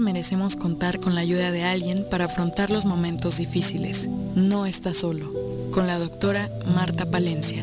Merecemos 0.00 0.56
contar 0.56 0.98
con 0.98 1.14
la 1.14 1.20
ayuda 1.20 1.52
de 1.52 1.62
alguien 1.62 2.06
para 2.10 2.24
afrontar 2.24 2.70
los 2.70 2.86
momentos 2.86 3.36
difíciles. 3.36 4.08
No 4.34 4.64
está 4.64 4.94
solo. 4.94 5.30
Con 5.72 5.86
la 5.86 5.98
doctora 5.98 6.48
Marta 6.74 7.10
Palencia. 7.10 7.62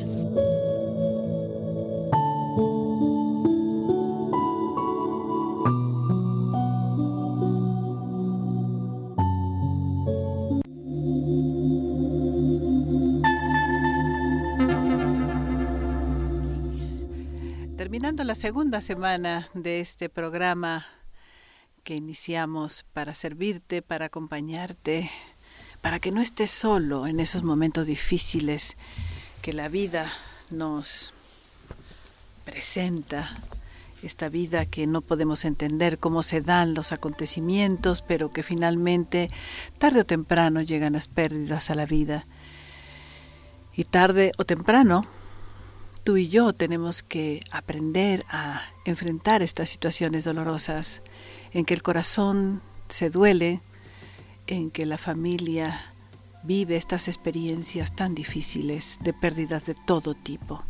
Terminando 17.78 18.24
la 18.24 18.36
segunda 18.36 18.80
semana 18.82 19.50
de 19.56 19.80
este 19.80 20.08
programa 20.08 20.86
que 21.88 21.96
iniciamos 21.96 22.84
para 22.92 23.16
servirte, 23.16 23.82
para 23.82 24.08
acompañarte, 24.08 25.10
para 25.80 26.02
que 26.02 26.12
no 26.12 26.20
estés 26.20 26.52
solo 26.52 27.08
en 27.08 27.22
esos 27.22 27.44
momentos 27.44 27.88
difíciles 27.88 28.76
que 29.42 29.54
la 29.54 29.70
vida 29.70 30.12
nos 30.52 31.14
presenta, 32.44 33.42
esta 34.04 34.28
vida 34.28 34.66
que 34.66 34.86
no 34.86 35.00
podemos 35.00 35.46
entender 35.46 35.98
cómo 35.98 36.24
se 36.24 36.42
dan 36.42 36.74
los 36.74 36.92
acontecimientos, 36.92 38.02
pero 38.02 38.32
que 38.32 38.44
finalmente, 38.44 39.30
tarde 39.78 40.02
o 40.02 40.06
temprano, 40.06 40.62
llegan 40.62 40.92
las 40.92 41.08
pérdidas 41.08 41.70
a 41.70 41.76
la 41.76 41.86
vida. 41.86 42.28
Y 43.74 43.86
tarde 43.86 44.34
o 44.38 44.44
temprano, 44.44 45.06
tú 46.04 46.18
y 46.18 46.28
yo 46.28 46.52
tenemos 46.52 47.02
que 47.02 47.46
aprender 47.50 48.26
a 48.30 48.64
enfrentar 48.84 49.42
estas 49.42 49.70
situaciones 49.70 50.26
dolorosas 50.26 51.02
en 51.52 51.66
que 51.66 51.74
el 51.74 51.84
corazón 51.84 52.62
se 52.90 53.10
duele, 53.10 53.62
en 54.48 54.72
que 54.72 54.86
la 54.86 54.98
familia 54.98 55.94
vive 56.44 56.78
estas 56.78 57.08
experiencias 57.08 57.94
tan 57.96 58.16
difíciles 58.16 58.98
de 59.02 59.14
pérdidas 59.14 59.66
de 59.66 59.76
todo 59.76 60.14
tipo. 60.14 60.64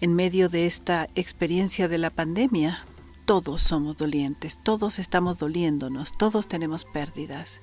En 0.00 0.14
medio 0.14 0.48
de 0.48 0.66
esta 0.66 1.06
experiencia 1.14 1.88
de 1.88 1.98
la 1.98 2.10
pandemia, 2.10 2.84
todos 3.24 3.62
somos 3.62 3.96
dolientes, 3.96 4.58
todos 4.62 4.98
estamos 4.98 5.38
doliéndonos, 5.38 6.12
todos 6.12 6.48
tenemos 6.48 6.84
pérdidas. 6.84 7.62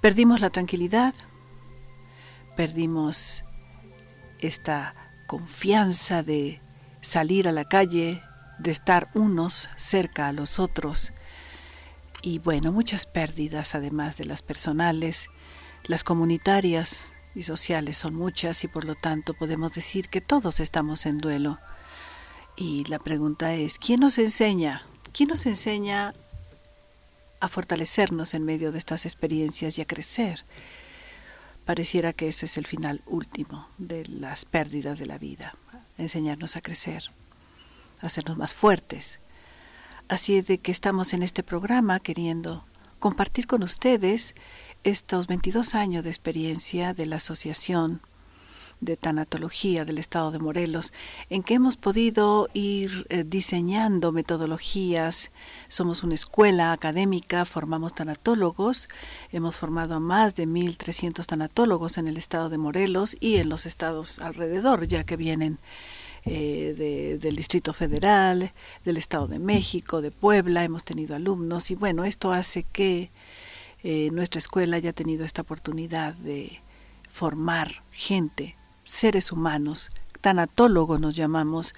Perdimos 0.00 0.40
la 0.40 0.50
tranquilidad, 0.50 1.14
perdimos 2.56 3.44
esta 4.40 4.94
confianza 5.26 6.22
de 6.22 6.60
salir 7.00 7.48
a 7.48 7.52
la 7.52 7.64
calle, 7.64 8.20
de 8.58 8.70
estar 8.70 9.08
unos 9.14 9.68
cerca 9.76 10.28
a 10.28 10.32
los 10.32 10.58
otros. 10.58 11.12
Y 12.22 12.38
bueno, 12.38 12.72
muchas 12.72 13.06
pérdidas 13.06 13.74
además 13.74 14.16
de 14.16 14.24
las 14.24 14.42
personales, 14.42 15.28
las 15.84 16.04
comunitarias 16.04 17.10
y 17.34 17.42
sociales 17.42 17.98
son 17.98 18.14
muchas 18.14 18.64
y 18.64 18.68
por 18.68 18.84
lo 18.84 18.94
tanto 18.94 19.34
podemos 19.34 19.74
decir 19.74 20.08
que 20.08 20.20
todos 20.20 20.60
estamos 20.60 21.06
en 21.06 21.18
duelo. 21.18 21.58
Y 22.56 22.84
la 22.84 22.98
pregunta 22.98 23.54
es, 23.54 23.78
¿quién 23.78 24.00
nos 24.00 24.18
enseña? 24.18 24.86
¿Quién 25.12 25.28
nos 25.28 25.44
enseña 25.46 26.14
a 27.40 27.48
fortalecernos 27.48 28.34
en 28.34 28.44
medio 28.44 28.72
de 28.72 28.78
estas 28.78 29.04
experiencias 29.04 29.76
y 29.78 29.82
a 29.82 29.86
crecer? 29.86 30.44
Pareciera 31.64 32.12
que 32.12 32.28
ese 32.28 32.46
es 32.46 32.56
el 32.56 32.66
final 32.66 33.02
último 33.06 33.68
de 33.78 34.06
las 34.06 34.44
pérdidas 34.44 34.98
de 34.98 35.06
la 35.06 35.18
vida, 35.18 35.52
enseñarnos 35.98 36.56
a 36.56 36.60
crecer 36.60 37.10
hacernos 38.06 38.36
más 38.36 38.54
fuertes. 38.54 39.20
Así 40.08 40.36
es 40.36 40.46
de 40.46 40.58
que 40.58 40.72
estamos 40.72 41.12
en 41.14 41.22
este 41.22 41.42
programa 41.42 42.00
queriendo 42.00 42.64
compartir 42.98 43.46
con 43.46 43.62
ustedes 43.62 44.34
estos 44.82 45.26
22 45.26 45.74
años 45.74 46.04
de 46.04 46.10
experiencia 46.10 46.94
de 46.94 47.06
la 47.06 47.16
Asociación 47.16 48.02
de 48.80 48.96
Tanatología 48.96 49.84
del 49.84 49.98
Estado 49.98 50.30
de 50.30 50.38
Morelos, 50.38 50.92
en 51.30 51.42
que 51.42 51.54
hemos 51.54 51.76
podido 51.76 52.48
ir 52.52 53.06
eh, 53.08 53.24
diseñando 53.24 54.12
metodologías. 54.12 55.30
Somos 55.68 56.02
una 56.02 56.14
escuela 56.14 56.72
académica, 56.72 57.44
formamos 57.44 57.94
tanatólogos, 57.94 58.88
hemos 59.32 59.56
formado 59.56 59.94
a 59.94 60.00
más 60.00 60.34
de 60.34 60.46
1.300 60.46 61.24
tanatólogos 61.24 61.98
en 61.98 62.08
el 62.08 62.16
Estado 62.16 62.50
de 62.50 62.58
Morelos 62.58 63.16
y 63.20 63.36
en 63.36 63.48
los 63.48 63.64
estados 63.64 64.18
alrededor, 64.18 64.86
ya 64.86 65.04
que 65.04 65.16
vienen 65.16 65.58
eh, 66.26 67.18
del 67.20 67.36
Distrito 67.36 67.72
Federal, 67.72 68.52
del 68.84 68.96
Estado 68.96 69.28
de 69.28 69.38
México, 69.38 70.00
de 70.00 70.10
Puebla, 70.10 70.64
hemos 70.64 70.84
tenido 70.84 71.14
alumnos 71.14 71.70
y 71.70 71.74
bueno, 71.74 72.04
esto 72.04 72.32
hace 72.32 72.62
que 72.62 73.10
eh, 73.82 74.08
nuestra 74.12 74.38
escuela 74.38 74.76
haya 74.76 74.94
tenido 74.94 75.24
esta 75.24 75.42
oportunidad 75.42 76.14
de 76.14 76.62
formar 77.10 77.84
gente, 77.90 78.56
seres 78.84 79.32
humanos, 79.32 79.90
tanatólogos 80.22 81.00
nos 81.00 81.14
llamamos, 81.14 81.74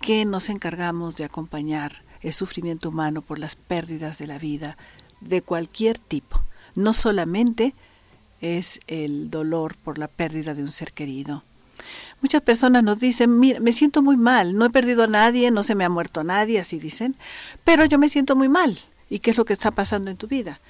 que 0.00 0.24
nos 0.24 0.48
encargamos 0.48 1.16
de 1.16 1.24
acompañar 1.24 2.02
el 2.22 2.32
sufrimiento 2.32 2.88
humano 2.88 3.20
por 3.20 3.38
las 3.38 3.56
pérdidas 3.56 4.16
de 4.16 4.26
la 4.26 4.38
vida 4.38 4.78
de 5.20 5.42
cualquier 5.42 5.98
tipo. 5.98 6.42
No 6.74 6.94
solamente 6.94 7.74
es 8.40 8.80
el 8.86 9.30
dolor 9.30 9.76
por 9.76 9.98
la 9.98 10.08
pérdida 10.08 10.54
de 10.54 10.62
un 10.62 10.72
ser 10.72 10.94
querido, 10.94 11.44
Muchas 12.20 12.42
personas 12.42 12.82
nos 12.82 13.00
dicen, 13.00 13.38
mira, 13.38 13.60
me 13.60 13.72
siento 13.72 14.02
muy 14.02 14.16
mal, 14.16 14.56
no 14.56 14.66
he 14.66 14.70
perdido 14.70 15.04
a 15.04 15.06
nadie, 15.06 15.50
no 15.50 15.62
se 15.62 15.74
me 15.74 15.84
ha 15.84 15.88
muerto 15.88 16.22
nadie, 16.24 16.60
así 16.60 16.78
dicen, 16.78 17.16
pero 17.64 17.84
yo 17.84 17.98
me 17.98 18.08
siento 18.08 18.36
muy 18.36 18.48
mal. 18.48 18.78
¿Y 19.08 19.18
qué 19.18 19.32
es 19.32 19.36
lo 19.36 19.44
que 19.44 19.52
está 19.52 19.70
pasando 19.70 20.10
en 20.10 20.16
tu 20.16 20.28
vida? 20.28 20.60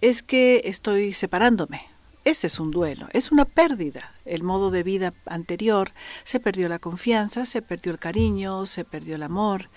Es 0.00 0.22
que 0.22 0.62
estoy 0.64 1.12
separándome. 1.12 1.82
Ese 2.24 2.48
es 2.48 2.58
un 2.58 2.72
duelo, 2.72 3.06
es 3.12 3.30
una 3.30 3.44
pérdida. 3.44 4.12
El 4.24 4.42
modo 4.42 4.72
de 4.72 4.82
vida 4.82 5.14
anterior, 5.26 5.92
se 6.24 6.40
perdió 6.40 6.68
la 6.68 6.80
confianza, 6.80 7.46
se 7.46 7.62
perdió 7.62 7.92
el 7.92 8.00
cariño, 8.00 8.66
se 8.66 8.84
perdió 8.84 9.14
el 9.14 9.22
amor. 9.22 9.70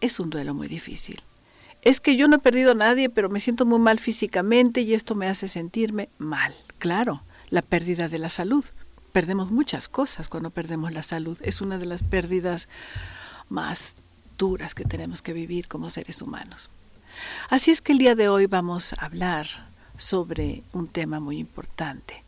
Es 0.00 0.18
un 0.18 0.30
duelo 0.30 0.54
muy 0.54 0.66
difícil. 0.66 1.22
Es 1.82 2.00
que 2.00 2.16
yo 2.16 2.26
no 2.26 2.36
he 2.36 2.38
perdido 2.38 2.70
a 2.70 2.74
nadie, 2.74 3.10
pero 3.10 3.28
me 3.28 3.38
siento 3.38 3.66
muy 3.66 3.78
mal 3.78 4.00
físicamente 4.00 4.80
y 4.80 4.94
esto 4.94 5.14
me 5.14 5.28
hace 5.28 5.46
sentirme 5.46 6.08
mal. 6.16 6.54
Claro, 6.78 7.22
la 7.50 7.60
pérdida 7.60 8.08
de 8.08 8.18
la 8.18 8.30
salud 8.30 8.64
perdemos 9.12 9.50
muchas 9.50 9.88
cosas 9.88 10.28
cuando 10.28 10.50
perdemos 10.50 10.92
la 10.92 11.02
salud. 11.02 11.38
Es 11.42 11.60
una 11.60 11.78
de 11.78 11.86
las 11.86 12.02
pérdidas 12.02 12.68
más 13.48 13.94
duras 14.38 14.74
que 14.74 14.84
tenemos 14.84 15.22
que 15.22 15.32
vivir 15.32 15.68
como 15.68 15.90
seres 15.90 16.22
humanos. 16.22 16.70
Así 17.50 17.70
es 17.70 17.80
que 17.80 17.92
el 17.92 17.98
día 17.98 18.14
de 18.14 18.28
hoy 18.28 18.46
vamos 18.46 18.94
a 18.94 19.04
hablar 19.04 19.46
sobre 19.96 20.62
un 20.72 20.88
tema 20.88 21.20
muy 21.20 21.38
importante 21.38 22.24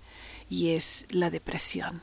y 0.48 0.70
es 0.70 1.06
la 1.10 1.30
depresión. 1.30 2.02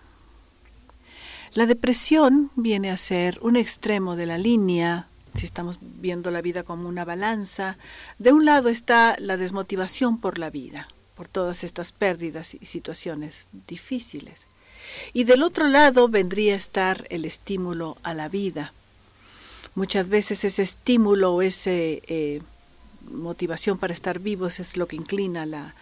La 1.54 1.66
depresión 1.66 2.50
viene 2.56 2.92
a 2.92 2.98
ser 2.98 3.38
un 3.42 3.56
extremo 3.56 4.16
de 4.16 4.26
la 4.26 4.38
línea, 4.38 5.08
si 5.36 5.46
estamos 5.46 5.80
viendo 5.82 6.32
la 6.32 6.42
vida 6.42 6.64
como 6.64 6.88
una 6.88 7.06
balanza, 7.06 7.78
de 8.20 8.34
un 8.34 8.46
lado 8.46 8.70
está 8.70 9.16
la 9.20 9.38
desmotivación 9.38 10.18
por 10.18 10.40
la 10.40 10.50
vida, 10.50 10.88
por 11.16 11.28
todas 11.28 11.64
estas 11.64 11.92
pérdidas 11.92 12.56
y 12.56 12.66
situaciones 12.66 13.50
difíciles. 13.68 14.48
Y 15.14 15.24
del 15.26 15.44
otro 15.44 15.68
lado 15.68 16.08
vendría 16.08 16.54
a 16.54 16.58
estar 16.58 17.06
el 17.10 17.26
estímulo 17.26 17.98
a 18.04 18.14
la 18.14 18.30
vida. 18.30 18.74
Muchas 19.76 20.10
veces 20.10 20.44
ese 20.44 20.64
estímulo 20.64 21.34
o 21.34 21.42
esa 21.42 21.72
eh, 21.72 22.42
motivación 23.10 23.78
para 23.78 23.94
estar 23.94 24.20
vivos 24.20 24.60
es 24.60 24.78
lo 24.78 24.88
que 24.88 24.96
inclina 24.96 25.46
la, 25.46 25.76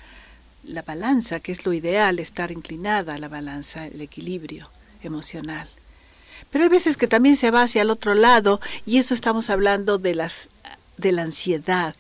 la 0.64 0.82
balanza, 0.82 1.40
que 1.40 1.52
es 1.52 1.66
lo 1.66 1.74
ideal, 1.74 2.20
estar 2.20 2.52
inclinada 2.52 3.16
a 3.16 3.18
la 3.18 3.28
balanza, 3.28 3.88
el 3.88 4.02
equilibrio 4.02 4.70
emocional. 5.02 5.68
Pero 6.52 6.64
hay 6.64 6.70
veces 6.70 6.98
que 6.98 7.08
también 7.08 7.36
se 7.36 7.52
va 7.52 7.64
hacia 7.64 7.82
el 7.82 7.90
otro 7.90 8.14
lado 8.14 8.60
y 8.86 8.98
eso 8.98 9.14
estamos 9.14 9.50
hablando 9.50 9.98
de 9.98 10.16
las 10.16 10.50
de 10.98 11.12
la 11.14 11.24
ansiedad, 11.24 11.96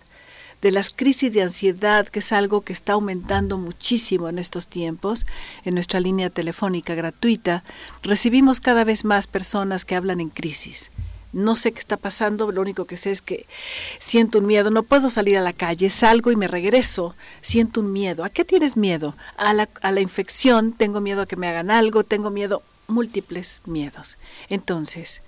de 0.62 0.72
las 0.72 0.94
crisis 0.94 1.32
de 1.32 1.42
ansiedad, 1.42 2.08
que 2.08 2.20
es 2.20 2.32
algo 2.32 2.62
que 2.62 2.74
está 2.74 2.94
aumentando 2.94 3.58
muchísimo 3.58 4.28
en 4.30 4.40
estos 4.40 4.68
tiempos. 4.68 5.26
En 5.64 5.74
nuestra 5.74 6.00
línea 6.00 6.30
telefónica 6.30 6.96
gratuita 6.96 7.64
recibimos 8.04 8.60
cada 8.60 8.84
vez 8.84 9.06
más 9.06 9.28
personas 9.28 9.86
que 9.86 9.96
hablan 9.96 10.20
en 10.20 10.30
crisis. 10.30 10.92
No 11.32 11.56
sé 11.56 11.72
qué 11.72 11.80
está 11.80 11.96
pasando, 11.96 12.52
lo 12.52 12.62
único 12.62 12.86
que 12.86 12.98
sé 12.98 13.12
es 13.12 13.22
que 13.22 13.46
siento 14.00 14.40
un 14.40 14.48
miedo, 14.48 14.72
no 14.72 14.82
puedo 14.82 15.12
salir 15.12 15.38
a 15.38 15.42
la 15.42 15.54
calle, 15.54 15.92
salgo 15.92 16.32
y 16.32 16.36
me 16.36 16.48
regreso, 16.48 17.16
siento 17.40 17.82
un 17.82 17.94
miedo. 17.94 18.24
¿A 18.24 18.32
qué 18.32 18.44
tienes 18.44 18.78
miedo? 18.78 19.16
A 19.38 19.54
la, 19.54 19.70
a 19.82 19.92
la 19.92 20.02
infección, 20.02 20.74
tengo 20.74 21.02
miedo 21.02 21.22
a 21.22 21.28
que 21.28 21.36
me 21.36 21.48
hagan 21.48 21.70
algo, 21.70 22.04
tengo 22.04 22.32
miedo, 22.32 22.64
múltiples 22.88 23.62
miedos. 23.66 24.18
Entonces, 24.50 25.22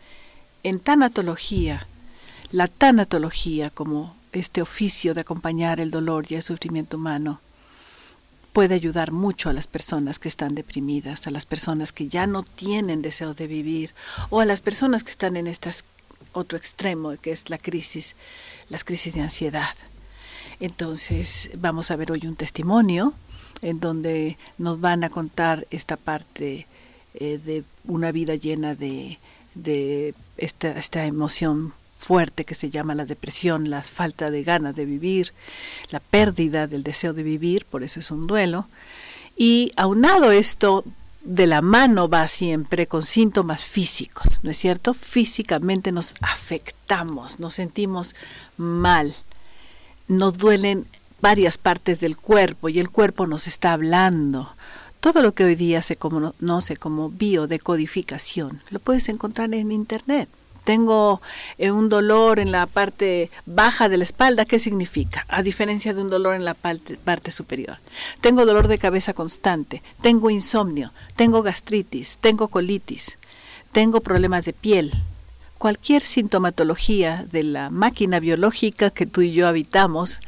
en 0.64 0.80
tanatología, 0.80 1.88
la 2.52 2.68
tanatología 2.68 3.70
como 3.70 4.16
este 4.32 4.62
oficio 4.62 5.14
de 5.14 5.22
acompañar 5.22 5.80
el 5.80 5.92
dolor 5.92 6.26
y 6.30 6.36
el 6.36 6.42
sufrimiento 6.42 6.98
humano 6.98 7.42
puede 8.54 8.76
ayudar 8.76 9.12
mucho 9.12 9.50
a 9.50 9.54
las 9.54 9.68
personas 9.68 10.20
que 10.20 10.28
están 10.28 10.56
deprimidas, 10.56 11.28
a 11.28 11.32
las 11.32 11.46
personas 11.46 11.94
que 11.94 12.08
ya 12.08 12.28
no 12.28 12.44
tienen 12.44 13.02
deseo 13.02 13.34
de 13.34 13.48
vivir 13.48 13.94
o 14.30 14.42
a 14.42 14.46
las 14.46 14.62
personas 14.62 15.04
que 15.04 15.12
están 15.12 15.38
en 15.38 15.48
este 15.48 15.72
otro 16.34 16.58
extremo 16.58 17.16
que 17.22 17.32
es 17.32 17.50
la 17.50 17.58
crisis, 17.58 18.16
las 18.70 18.84
crisis 18.84 19.14
de 19.14 19.22
ansiedad. 19.22 19.76
Entonces 20.60 21.52
vamos 21.58 21.92
a 21.92 21.96
ver 21.96 22.12
hoy 22.12 22.22
un 22.26 22.36
testimonio 22.36 23.14
en 23.62 23.80
donde 23.80 24.38
nos 24.58 24.80
van 24.80 25.04
a 25.04 25.10
contar 25.10 25.68
esta 25.72 25.98
parte 25.98 26.68
eh, 27.14 27.38
de 27.38 27.64
una 27.86 28.12
vida 28.12 28.36
llena 28.36 28.76
de, 28.76 29.20
de 29.56 30.14
esta, 30.38 30.72
esta 30.78 31.06
emoción 31.06 31.74
fuerte 32.02 32.44
que 32.44 32.56
se 32.56 32.70
llama 32.70 32.96
la 32.96 33.06
depresión, 33.06 33.70
la 33.70 33.84
falta 33.84 34.30
de 34.32 34.44
ganas 34.44 34.76
de 34.76 34.86
vivir, 34.86 35.34
la 35.90 36.00
pérdida 36.00 36.68
del 36.68 36.84
deseo 36.84 37.14
de 37.14 37.24
vivir, 37.24 37.66
por 37.66 37.84
eso 37.84 38.00
es 38.00 38.12
un 38.12 38.28
duelo. 38.28 38.68
Y 39.38 39.72
aunado 39.78 40.32
esto, 40.32 40.84
de 41.24 41.46
la 41.46 41.62
mano 41.62 42.10
va 42.10 42.28
siempre 42.28 42.88
con 42.88 43.04
síntomas 43.04 43.64
físicos, 43.64 44.44
¿no 44.44 44.50
es 44.50 44.58
cierto? 44.58 44.94
Físicamente 44.94 45.92
nos 45.92 46.16
afectamos, 46.20 47.40
nos 47.40 47.54
sentimos 47.54 48.16
mal, 48.58 49.14
nos 50.08 50.38
duelen 50.38 50.88
varias 51.22 51.60
partes 51.60 52.00
del 52.00 52.18
cuerpo 52.18 52.70
y 52.70 52.80
el 52.80 52.90
cuerpo 52.90 53.28
nos 53.28 53.46
está 53.46 53.74
hablando. 53.74 54.56
Todo 55.00 55.22
lo 55.22 55.34
que 55.34 55.44
hoy 55.44 55.56
día 55.56 55.82
se 55.82 55.96
conoce 55.96 56.78
como 56.78 57.10
biodecodificación 57.10 58.62
lo 58.70 58.80
puedes 58.80 59.08
encontrar 59.10 59.54
en 59.54 59.72
Internet. 59.72 60.28
Tengo 60.64 61.22
eh, 61.58 61.72
un 61.72 61.90
dolor 61.90 62.40
en 62.40 62.52
la 62.52 62.68
parte 62.68 63.32
baja 63.46 63.90
de 63.90 63.98
la 63.98 64.04
espalda, 64.04 64.46
¿qué 64.46 64.60
significa? 64.60 65.26
A 65.28 65.42
diferencia 65.42 65.94
de 65.94 66.02
un 66.02 66.10
dolor 66.10 66.36
en 66.36 66.46
la 66.46 66.54
parte, 66.54 66.98
parte, 66.98 67.32
superior. 67.32 67.78
Tengo 68.20 68.46
dolor 68.46 68.68
de 68.68 68.78
cabeza 68.78 69.14
constante, 69.14 69.82
tengo 70.02 70.30
insomnio, 70.30 70.94
tengo 71.16 71.42
gastritis, 71.42 72.20
tengo 72.22 72.48
colitis, 72.48 73.18
tengo 73.72 74.02
problemas 74.02 74.46
de 74.46 74.54
piel. 74.54 74.92
Cualquier 75.58 76.02
sintomatología 76.02 77.26
de 77.32 77.44
la 77.44 77.70
máquina 77.70 78.20
biológica 78.20 78.90
que 78.90 79.06
tú 79.06 79.22
y 79.22 79.32
yo 79.32 79.48
habitamos 79.48 80.20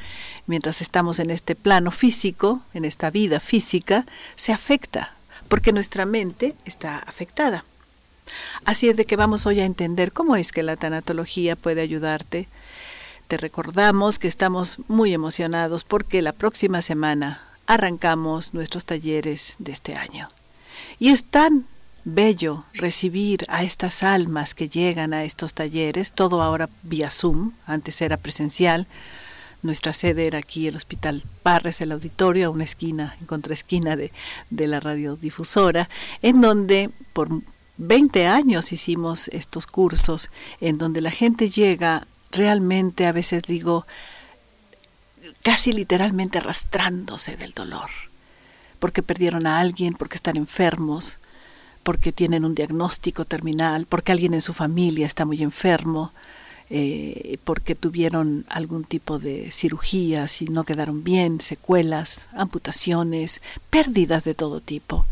mientras 0.45 0.81
estamos 0.81 1.19
en 1.19 1.31
este 1.31 1.55
plano 1.55 1.91
físico, 1.91 2.61
en 2.73 2.85
esta 2.85 3.09
vida 3.09 3.39
física, 3.39 4.05
se 4.35 4.51
afecta, 4.51 5.15
porque 5.47 5.71
nuestra 5.71 6.05
mente 6.05 6.55
está 6.65 6.97
afectada. 6.97 7.65
Así 8.65 8.89
es 8.89 8.95
de 8.95 9.05
que 9.05 9.15
vamos 9.15 9.45
hoy 9.45 9.59
a 9.59 9.65
entender 9.65 10.11
cómo 10.11 10.35
es 10.35 10.51
que 10.51 10.63
la 10.63 10.75
tanatología 10.75 11.55
puede 11.55 11.81
ayudarte. 11.81 12.47
Te 13.27 13.37
recordamos 13.37 14.19
que 14.19 14.27
estamos 14.27 14.77
muy 14.87 15.13
emocionados 15.13 15.83
porque 15.83 16.21
la 16.21 16.33
próxima 16.33 16.81
semana 16.81 17.41
arrancamos 17.65 18.53
nuestros 18.53 18.85
talleres 18.85 19.55
de 19.59 19.71
este 19.71 19.95
año. 19.95 20.29
Y 20.99 21.09
es 21.09 21.23
tan 21.23 21.65
bello 22.05 22.65
recibir 22.73 23.45
a 23.47 23.63
estas 23.63 24.03
almas 24.03 24.53
que 24.53 24.69
llegan 24.69 25.13
a 25.13 25.23
estos 25.23 25.53
talleres, 25.53 26.11
todo 26.11 26.41
ahora 26.41 26.69
vía 26.83 27.09
Zoom, 27.09 27.53
antes 27.65 28.01
era 28.01 28.17
presencial. 28.17 28.87
Nuestra 29.61 29.93
sede 29.93 30.27
era 30.27 30.39
aquí, 30.39 30.67
el 30.67 30.75
Hospital 30.75 31.23
Parres, 31.41 31.79
el 31.79 31.93
auditorio, 31.93 32.47
a 32.47 32.49
una 32.49 32.65
esquina, 32.65 33.15
en 33.21 33.25
contraesquina 33.25 33.95
de, 33.95 34.11
de 34.49 34.67
la 34.67 34.81
radiodifusora, 34.81 35.89
en 36.21 36.41
donde 36.41 36.89
por 37.13 37.29
20 37.87 38.27
años 38.27 38.71
hicimos 38.71 39.27
estos 39.29 39.67
cursos 39.67 40.29
en 40.61 40.77
donde 40.77 41.01
la 41.01 41.11
gente 41.11 41.49
llega 41.49 42.07
realmente, 42.31 43.05
a 43.05 43.11
veces 43.11 43.43
digo, 43.43 43.85
casi 45.43 45.73
literalmente 45.73 46.37
arrastrándose 46.37 47.35
del 47.35 47.53
dolor, 47.53 47.89
porque 48.79 49.03
perdieron 49.03 49.45
a 49.47 49.59
alguien, 49.59 49.93
porque 49.93 50.15
están 50.15 50.37
enfermos, 50.37 51.19
porque 51.83 52.13
tienen 52.13 52.45
un 52.45 52.55
diagnóstico 52.55 53.25
terminal, 53.25 53.85
porque 53.85 54.13
alguien 54.13 54.33
en 54.33 54.41
su 54.41 54.53
familia 54.53 55.05
está 55.05 55.25
muy 55.25 55.43
enfermo, 55.43 56.13
eh, 56.75 57.37
porque 57.43 57.75
tuvieron 57.75 58.45
algún 58.49 58.83
tipo 58.83 59.19
de 59.19 59.51
cirugías 59.51 60.41
y 60.41 60.45
no 60.45 60.63
quedaron 60.63 61.03
bien, 61.03 61.39
secuelas, 61.39 62.29
amputaciones, 62.33 63.43
pérdidas 63.69 64.23
de 64.23 64.33
todo 64.33 64.59
tipo, 64.59 65.05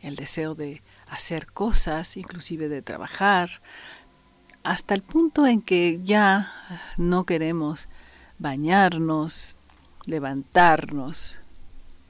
el 0.03 0.17
deseo 0.17 0.55
de 0.55 0.83
hacer 1.09 1.47
cosas, 1.47 2.17
inclusive 2.17 2.69
de 2.69 2.83
trabajar, 2.83 3.63
hasta 4.65 4.95
el 4.95 5.03
punto 5.03 5.47
en 5.47 5.63
que 5.63 6.01
ya 6.03 6.53
no 6.97 7.25
queremos 7.25 7.89
bañarnos, 8.39 9.59
levantarnos, 10.07 11.41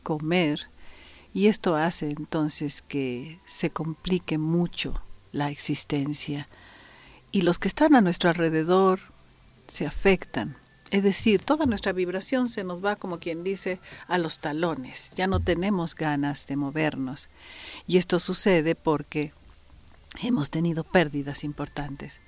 comer, 0.02 0.68
y 1.34 1.46
esto 1.46 1.76
hace 1.76 2.10
entonces 2.10 2.82
que 2.82 3.38
se 3.46 3.70
complique 3.70 4.36
mucho 4.36 5.02
la 5.30 5.50
existencia. 5.50 6.46
Y 7.30 7.42
los 7.42 7.58
que 7.58 7.68
están 7.68 7.94
a 7.94 8.02
nuestro 8.02 8.28
alrededor 8.28 9.00
se 9.66 9.86
afectan 9.86 10.56
es 10.92 11.02
decir, 11.02 11.42
toda 11.42 11.64
nuestra 11.64 11.92
vibración 11.92 12.50
se 12.50 12.64
nos 12.64 12.84
va, 12.84 12.96
como 12.96 13.18
quien 13.18 13.42
dice, 13.44 13.80
a 14.08 14.18
los 14.18 14.40
talones. 14.40 15.10
Ya 15.16 15.26
no 15.26 15.40
tenemos 15.40 15.94
ganas 15.94 16.46
de 16.46 16.56
movernos. 16.56 17.30
Y 17.86 17.96
esto 17.96 18.18
sucede 18.18 18.74
porque 18.74 19.32
hemos 20.22 20.50
tenido 20.50 20.84
pérdidas 20.84 21.44
importantes. 21.44 22.20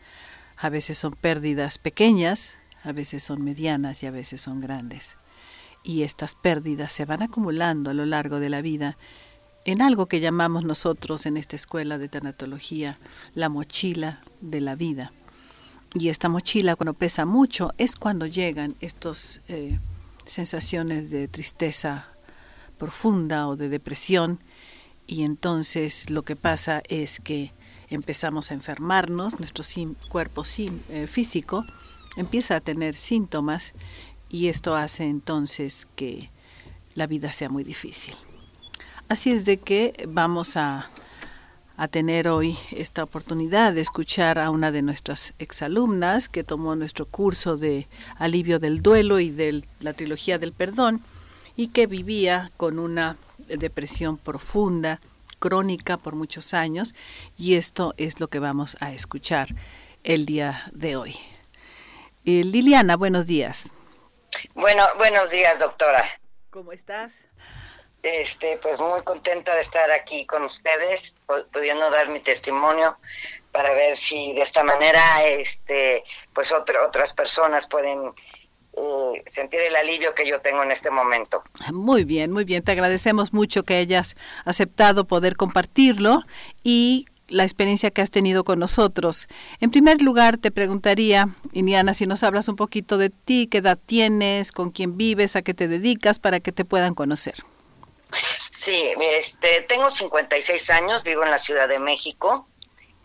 A 0.57 0.71
veces 0.71 0.97
son 0.97 1.13
pérdidas 1.13 1.77
pequeñas, 1.77 2.57
a 2.83 2.93
veces 2.93 3.23
son 3.23 3.45
medianas 3.45 4.03
y 4.03 4.07
a 4.07 4.11
veces 4.11 4.41
son 4.41 4.63
grandes. 4.63 5.19
Y 5.83 6.03
estas 6.03 6.35
pérdidas 6.35 6.91
se 6.91 7.05
van 7.05 7.23
acumulando 7.23 7.91
a 7.91 7.95
lo 7.95 8.07
largo 8.07 8.41
de 8.41 8.49
la 8.49 8.63
vida 8.63 8.97
en 9.67 9.83
algo 9.83 10.07
que 10.07 10.21
llamamos 10.21 10.65
nosotros 10.65 11.27
en 11.27 11.37
esta 11.37 11.55
escuela 11.55 11.99
de 11.99 12.09
tanatología 12.09 12.99
la 13.35 13.51
mochila 13.51 14.23
de 14.41 14.63
la 14.63 14.75
vida 14.75 15.13
y 15.95 16.09
esta 16.09 16.29
mochila 16.29 16.77
cuando 16.77 16.95
pesa 16.95 17.25
mucho 17.25 17.73
es 17.79 17.95
cuando 17.95 18.27
llegan 18.27 18.75
estas 18.81 19.43
eh, 19.49 19.79
sensaciones 20.27 21.11
de 21.11 21.29
tristeza 21.29 22.09
profunda 22.79 23.47
o 23.47 23.57
de 23.57 23.69
depresión 23.69 24.41
y 25.07 25.23
entonces 25.23 26.11
lo 26.11 26.23
que 26.23 26.35
pasa 26.35 26.83
es 26.89 27.21
que 27.21 27.53
empezamos 27.89 28.51
a 28.51 28.55
enfermarnos, 28.55 29.39
nuestro 29.39 29.65
cuerpo 30.09 30.43
eh, 30.59 31.07
físico 31.07 31.65
empieza 32.17 32.57
a 32.57 32.61
tener 32.61 32.95
síntomas 32.95 33.75
y 34.29 34.49
esto 34.49 34.75
hace 34.75 35.05
entonces 35.05 35.87
que 35.95 36.31
la 36.95 37.07
vida 37.07 37.31
sea 37.33 37.49
muy 37.49 37.65
difícil. 37.65 38.15
Así 39.09 39.31
es 39.31 39.45
de 39.45 39.59
que 39.59 40.09
vamos 40.09 40.57
a, 40.57 40.91
a 41.77 41.89
tener 41.89 42.29
hoy 42.29 42.57
esta 42.71 43.03
oportunidad 43.03 43.73
de 43.73 43.81
escuchar 43.81 44.39
a 44.39 44.51
una 44.51 44.71
de 44.71 44.83
nuestras 44.83 45.35
exalumnas 45.39 46.29
que 46.29 46.45
tomó 46.45 46.77
nuestro 46.77 47.05
curso 47.07 47.57
de 47.57 47.89
alivio 48.17 48.59
del 48.59 48.83
duelo 48.83 49.19
y 49.19 49.31
de 49.31 49.65
la 49.81 49.93
trilogía 49.93 50.39
del 50.39 50.53
perdón 50.53 51.03
y 51.57 51.69
que 51.69 51.87
vivía 51.87 52.51
con 52.57 52.79
una 52.79 53.17
depresión 53.49 54.17
profunda, 54.17 55.01
crónica 55.39 55.97
por 55.97 56.15
muchos 56.15 56.55
años 56.55 56.95
y 57.37 57.57
esto 57.57 57.95
es 57.97 58.21
lo 58.21 58.29
que 58.29 58.39
vamos 58.39 58.77
a 58.81 58.93
escuchar 58.93 59.49
el 60.05 60.27
día 60.27 60.65
de 60.73 60.97
hoy. 60.97 61.17
Eh, 62.25 62.45
Liliana, 62.45 62.97
buenos 62.97 63.27
días. 63.27 63.69
Bueno, 64.55 64.87
buenos 64.97 65.31
días, 65.31 65.59
doctora. 65.59 66.05
¿Cómo 66.51 66.73
estás? 66.73 67.15
Este, 68.05 68.59
pues 68.59 68.83
muy 68.83 69.01
contenta 69.01 69.55
de 69.55 69.63
estar 69.63 69.91
aquí 69.91 70.27
con 70.27 70.45
ustedes, 70.45 71.15
pudiendo 71.51 71.91
dar 71.91 72.11
mi 72.11 72.21
testimonio 72.21 72.99
para 73.51 73.73
ver 73.73 73.97
si 73.97 74.35
de 74.35 74.43
esta 74.43 74.63
manera, 74.63 75.25
este, 75.25 76.05
pues 76.35 76.53
otras 76.53 77.15
personas 77.15 77.67
pueden 77.67 78.13
eh, 78.77 79.23
sentir 79.29 79.61
el 79.61 79.75
alivio 79.75 80.15
que 80.15 80.27
yo 80.27 80.43
tengo 80.43 80.63
en 80.63 80.71
este 80.71 80.91
momento. 80.91 81.43
Muy 81.73 82.05
bien, 82.05 82.31
muy 82.31 82.45
bien. 82.45 82.63
Te 82.63 82.73
agradecemos 82.73 83.33
mucho 83.33 83.63
que 83.63 83.77
hayas 83.77 84.17
aceptado 84.45 85.07
poder 85.07 85.37
compartirlo 85.37 86.25
y 86.63 87.07
la 87.29 87.45
experiencia 87.45 87.91
que 87.91 88.03
has 88.03 88.11
tenido 88.11 88.45
con 88.45 88.59
nosotros. 88.59 89.29
En 89.61 89.71
primer 89.71 90.03
lugar, 90.03 90.37
te 90.37 90.51
preguntaría, 90.51 91.31
Iniana, 91.53 91.95
si 91.95 92.07
nos 92.07 92.23
hablas 92.23 92.49
un 92.49 92.57
poquito 92.57 92.99
de 92.99 93.09
ti, 93.09 93.47
qué 93.47 93.59
edad 93.59 93.79
tienes, 93.87 94.53
con 94.53 94.73
quién 94.73 94.99
vives, 94.99 95.37
a 95.37 95.43
qué 95.43 95.55
te 95.55 95.69
dedicas, 95.69 96.19
para 96.19 96.41
que 96.41 96.53
te 96.53 96.67
puedan 96.67 96.95
conocer. 96.95 97.37
Sí, 98.15 98.93
este, 99.01 99.63
tengo 99.63 99.91
56 99.91 100.71
años, 100.71 101.03
vivo 101.03 101.25
en 101.25 101.31
la 101.31 101.39
Ciudad 101.39 101.69
de 101.69 101.79
México, 101.79 102.49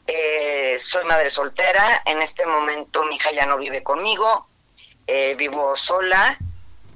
eh, 0.08 0.78
soy 0.80 1.06
madre 1.06 1.30
soltera, 1.30 2.02
en 2.06 2.22
este 2.22 2.46
momento 2.46 3.04
mi 3.06 3.16
hija 3.16 3.32
ya 3.32 3.46
no 3.46 3.58
vive 3.58 3.84
conmigo, 3.84 4.48
eh, 5.06 5.36
vivo 5.36 5.76
sola 5.76 6.38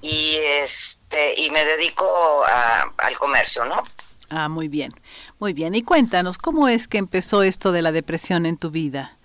y, 0.01 0.35
este, 0.37 1.39
y 1.39 1.49
me 1.51 1.63
dedico 1.63 2.43
al 2.45 3.17
comercio, 3.19 3.65
¿no? 3.65 3.83
Ah, 4.29 4.49
muy 4.49 4.67
bien, 4.67 4.91
muy 5.37 5.53
bien. 5.53 5.75
Y 5.75 5.83
cuéntanos, 5.83 6.39
¿cómo 6.39 6.67
es 6.67 6.87
que 6.87 6.97
empezó 6.97 7.43
esto 7.43 7.71
de 7.71 7.83
la 7.83 7.91
depresión 7.91 8.47
en 8.47 8.57
tu 8.57 8.71
vida, 8.71 9.15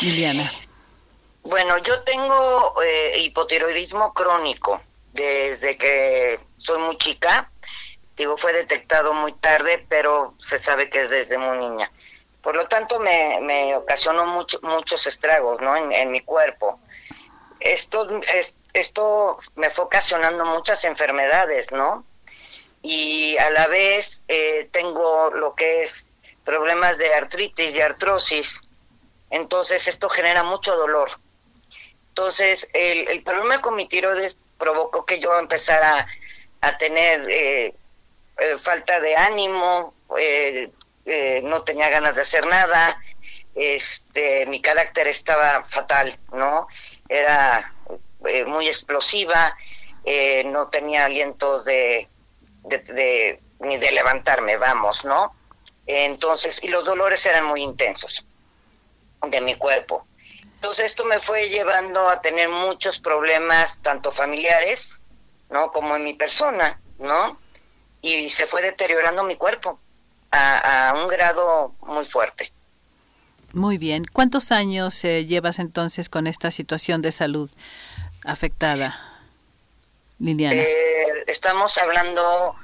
Liliana? 0.00 0.48
Bueno, 1.42 1.78
yo 1.78 2.00
tengo 2.02 2.74
eh, 2.82 3.20
hipotiroidismo 3.22 4.12
crónico 4.12 4.80
desde 5.12 5.76
que 5.76 6.38
soy 6.56 6.78
muy 6.80 6.96
chica. 6.98 7.50
Digo, 8.18 8.36
fue 8.36 8.52
detectado 8.52 9.14
muy 9.14 9.32
tarde, 9.34 9.86
pero 9.88 10.34
se 10.40 10.58
sabe 10.58 10.90
que 10.90 11.02
es 11.02 11.10
desde 11.10 11.38
muy 11.38 11.56
niña. 11.56 11.90
Por 12.42 12.56
lo 12.56 12.66
tanto, 12.66 12.98
me, 12.98 13.38
me 13.40 13.76
ocasionó 13.76 14.26
mucho, 14.26 14.58
muchos 14.62 15.06
estragos 15.06 15.60
¿no? 15.60 15.76
en, 15.76 16.10
mi 16.10 16.20
cuerpo. 16.22 16.80
Esto, 17.60 18.20
es, 18.34 18.58
esto 18.72 19.38
me 19.54 19.70
fue 19.70 19.84
ocasionando 19.84 20.44
muchas 20.44 20.84
enfermedades, 20.84 21.70
¿no? 21.70 22.04
Y 22.82 23.36
a 23.38 23.50
la 23.50 23.68
vez 23.68 24.24
eh, 24.26 24.68
tengo 24.72 25.30
lo 25.30 25.54
que 25.54 25.82
es 25.82 26.08
problemas 26.44 26.98
de 26.98 27.14
artritis 27.14 27.76
y 27.76 27.80
artrosis. 27.80 28.62
Entonces, 29.30 29.86
esto 29.86 30.08
genera 30.08 30.42
mucho 30.42 30.76
dolor. 30.76 31.10
Entonces, 32.08 32.68
el, 32.72 33.22
problema 33.22 33.60
con 33.60 33.76
mi 33.76 33.86
tiroides 33.86 34.38
provocó 34.58 35.04
que 35.04 35.20
yo 35.20 35.38
empezara 35.38 36.06
a 36.60 36.76
tener 36.78 37.28
eh, 37.30 37.74
eh, 38.38 38.56
falta 38.58 39.00
de 39.00 39.16
ánimo, 39.16 39.94
eh, 40.18 40.70
eh, 41.04 41.40
no 41.42 41.62
tenía 41.62 41.88
ganas 41.88 42.16
de 42.16 42.22
hacer 42.22 42.46
nada, 42.46 43.00
este, 43.54 44.46
mi 44.46 44.60
carácter 44.60 45.08
estaba 45.08 45.64
fatal, 45.64 46.18
¿no? 46.32 46.68
Era 47.08 47.72
muy 48.46 48.66
explosiva, 48.66 49.56
no 50.46 50.68
tenía 50.68 51.06
aliento 51.06 51.62
de, 51.62 52.08
de, 52.64 53.40
ni 53.60 53.76
de 53.76 53.92
levantarme, 53.92 54.56
vamos, 54.56 55.04
¿no? 55.04 55.34
Entonces, 55.86 56.62
y 56.62 56.68
los 56.68 56.84
dolores 56.84 57.24
eran 57.26 57.46
muy 57.46 57.62
intensos 57.62 58.26
de 59.26 59.40
mi 59.40 59.54
cuerpo. 59.56 60.06
Entonces 60.44 60.86
esto 60.86 61.04
me 61.04 61.20
fue 61.20 61.48
llevando 61.48 62.08
a 62.08 62.20
tener 62.20 62.48
muchos 62.48 63.00
problemas, 63.00 63.80
tanto 63.80 64.12
familiares, 64.12 65.02
¿no? 65.50 65.70
Como 65.72 65.96
en 65.96 66.04
mi 66.04 66.14
persona, 66.14 66.80
¿no? 66.98 67.38
Y 68.02 68.28
se 68.28 68.46
fue 68.46 68.62
deteriorando 68.62 69.24
mi 69.24 69.36
cuerpo 69.36 69.78
a, 70.30 70.94
un 71.02 71.08
grado 71.08 71.74
muy 71.82 72.04
fuerte. 72.04 72.52
Muy 73.52 73.78
bien. 73.78 74.04
¿Cuántos 74.12 74.52
años 74.52 75.02
eh, 75.04 75.24
llevas 75.24 75.58
entonces 75.58 76.08
con 76.08 76.26
esta 76.26 76.50
situación 76.50 77.00
de 77.00 77.12
salud 77.12 77.50
afectada, 78.24 79.22
Liliana? 80.18 80.56
Eh, 80.56 81.24
estamos 81.26 81.78
hablando 81.78 82.54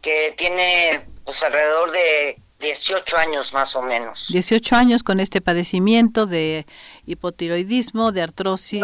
que 0.00 0.34
tiene 0.36 1.04
pues 1.24 1.42
alrededor 1.42 1.90
de 1.90 2.40
18 2.60 3.16
años 3.16 3.52
más 3.52 3.74
o 3.74 3.82
menos. 3.82 4.28
18 4.28 4.76
años 4.76 5.02
con 5.02 5.18
este 5.18 5.40
padecimiento 5.40 6.26
de 6.26 6.64
hipotiroidismo, 7.06 8.12
de 8.12 8.22
artrosis. 8.22 8.82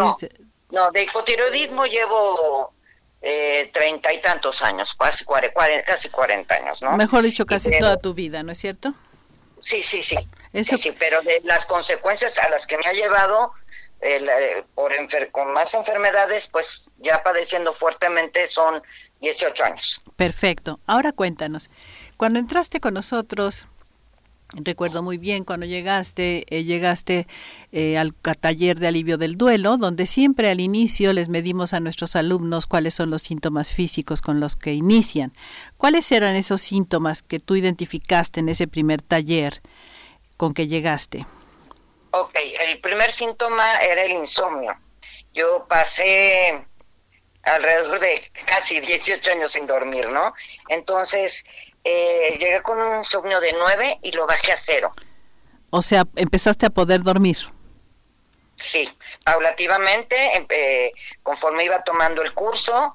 no 0.71 0.91
de 0.91 1.05
hipotiroidismo 1.05 1.87
llevo 1.87 2.73
eh, 3.23 3.71
treinta 3.73 4.13
y 4.13 4.21
tantos 4.21 4.63
años, 4.63 4.95
casi 4.95 5.25
cuarenta, 5.25 6.55
años, 6.55 6.83
¿no? 6.83 6.97
Mejor 6.97 7.23
dicho, 7.25 7.47
casi 7.47 7.71
toda 7.79 7.97
tu 7.97 8.15
vida, 8.15 8.43
¿no 8.43 8.53
es 8.53 8.59
cierto? 8.59 8.95
Sí, 9.59 9.83
sí, 9.83 10.03
sí. 10.03 10.17
Sí, 10.63 10.95
pero 10.99 11.21
de 11.23 11.41
las 11.45 11.67
consecuencias 11.67 12.39
a 12.39 12.49
las 12.49 12.67
que 12.67 12.79
me 12.79 12.87
ha 12.87 12.93
llevado 12.93 13.53
eh, 14.01 14.65
por 14.75 14.93
con 15.33 15.53
más 15.53 15.75
enfermedades, 15.75 16.49
pues 16.49 16.93
ya 16.99 17.23
padeciendo 17.23 17.75
fuertemente 17.75 18.47
son 18.47 18.83
18 19.21 19.65
años. 19.65 20.01
Perfecto. 20.17 20.81
Ahora 20.87 21.13
cuéntanos, 21.13 21.71
cuando 22.17 22.39
entraste 22.39 22.81
con 22.81 22.95
nosotros, 22.95 23.67
Recuerdo 24.53 25.03
muy 25.03 25.19
bien 25.19 25.45
cuando 25.45 25.67
llegaste, 25.67 26.45
eh, 26.51 26.63
llegaste 26.63 27.27
eh, 27.79 27.99
al 27.99 28.15
taller 28.15 28.79
de 28.79 28.87
alivio 28.87 29.19
del 29.19 29.37
duelo, 29.37 29.77
donde 29.77 30.07
siempre 30.07 30.51
al 30.51 30.61
inicio 30.61 31.13
les 31.13 31.29
medimos 31.29 31.75
a 31.75 31.81
nuestros 31.81 32.17
alumnos 32.17 32.65
cuáles 32.65 32.95
son 32.95 33.11
los 33.11 33.21
síntomas 33.21 33.69
físicos 33.69 34.23
con 34.23 34.41
los 34.41 34.57
que 34.57 34.73
inician. 34.73 35.35
¿Cuáles 35.77 36.11
eran 36.11 36.37
esos 36.37 36.63
síntomas 36.63 37.23
que 37.23 37.39
tú 37.39 37.55
identificaste 37.55 38.41
en 38.41 38.49
ese 38.49 38.67
primer 38.67 39.03
taller 39.03 39.61
con 40.39 40.55
que 40.55 40.69
llegaste? 40.69 41.27
Ok, 42.13 42.35
el 42.67 42.81
primer 42.81 43.13
síntoma 43.13 43.77
era 43.83 44.05
el 44.05 44.13
insomnio. 44.13 44.75
Yo 45.35 45.67
pasé 45.69 46.67
alrededor 47.43 48.01
de 48.01 48.23
casi 48.47 48.81
18 48.81 49.33
años 49.33 49.53
sin 49.53 49.67
dormir, 49.67 50.09
¿no? 50.09 50.33
Entonces, 50.71 51.45
eh, 51.85 52.39
llegué 52.41 52.63
con 52.63 52.79
un 52.79 52.97
insomnio 52.97 53.39
de 53.39 53.53
9 53.53 53.99
y 54.01 54.13
lo 54.13 54.27
bajé 54.27 54.53
a 54.53 54.57
cero. 54.57 54.95
O 55.69 55.83
sea, 55.83 56.05
empezaste 56.17 56.65
a 56.65 56.71
poder 56.71 57.03
dormir. 57.03 57.37
Sí, 58.57 58.89
paulativamente, 59.23 60.47
eh, 60.49 60.93
conforme 61.23 61.65
iba 61.65 61.85
tomando 61.85 62.23
el 62.23 62.33
curso 62.33 62.95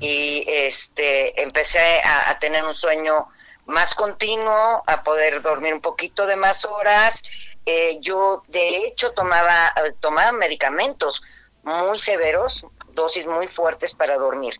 y 0.00 0.44
este 0.48 1.40
empecé 1.40 2.00
a, 2.02 2.36
tener 2.40 2.64
un 2.64 2.74
sueño 2.74 3.28
más 3.66 3.94
continuo, 3.94 4.82
a 4.86 5.02
poder 5.04 5.42
dormir 5.42 5.74
un 5.74 5.80
poquito 5.80 6.26
de 6.26 6.36
más 6.36 6.64
horas. 6.64 7.22
Eh, 7.66 7.98
yo, 8.00 8.42
de 8.48 8.86
hecho, 8.86 9.12
tomaba, 9.12 9.72
tomaba 10.00 10.32
medicamentos 10.32 11.22
muy 11.62 11.98
severos, 11.98 12.66
dosis 12.94 13.26
muy 13.26 13.46
fuertes 13.48 13.94
para 13.94 14.16
dormir, 14.16 14.54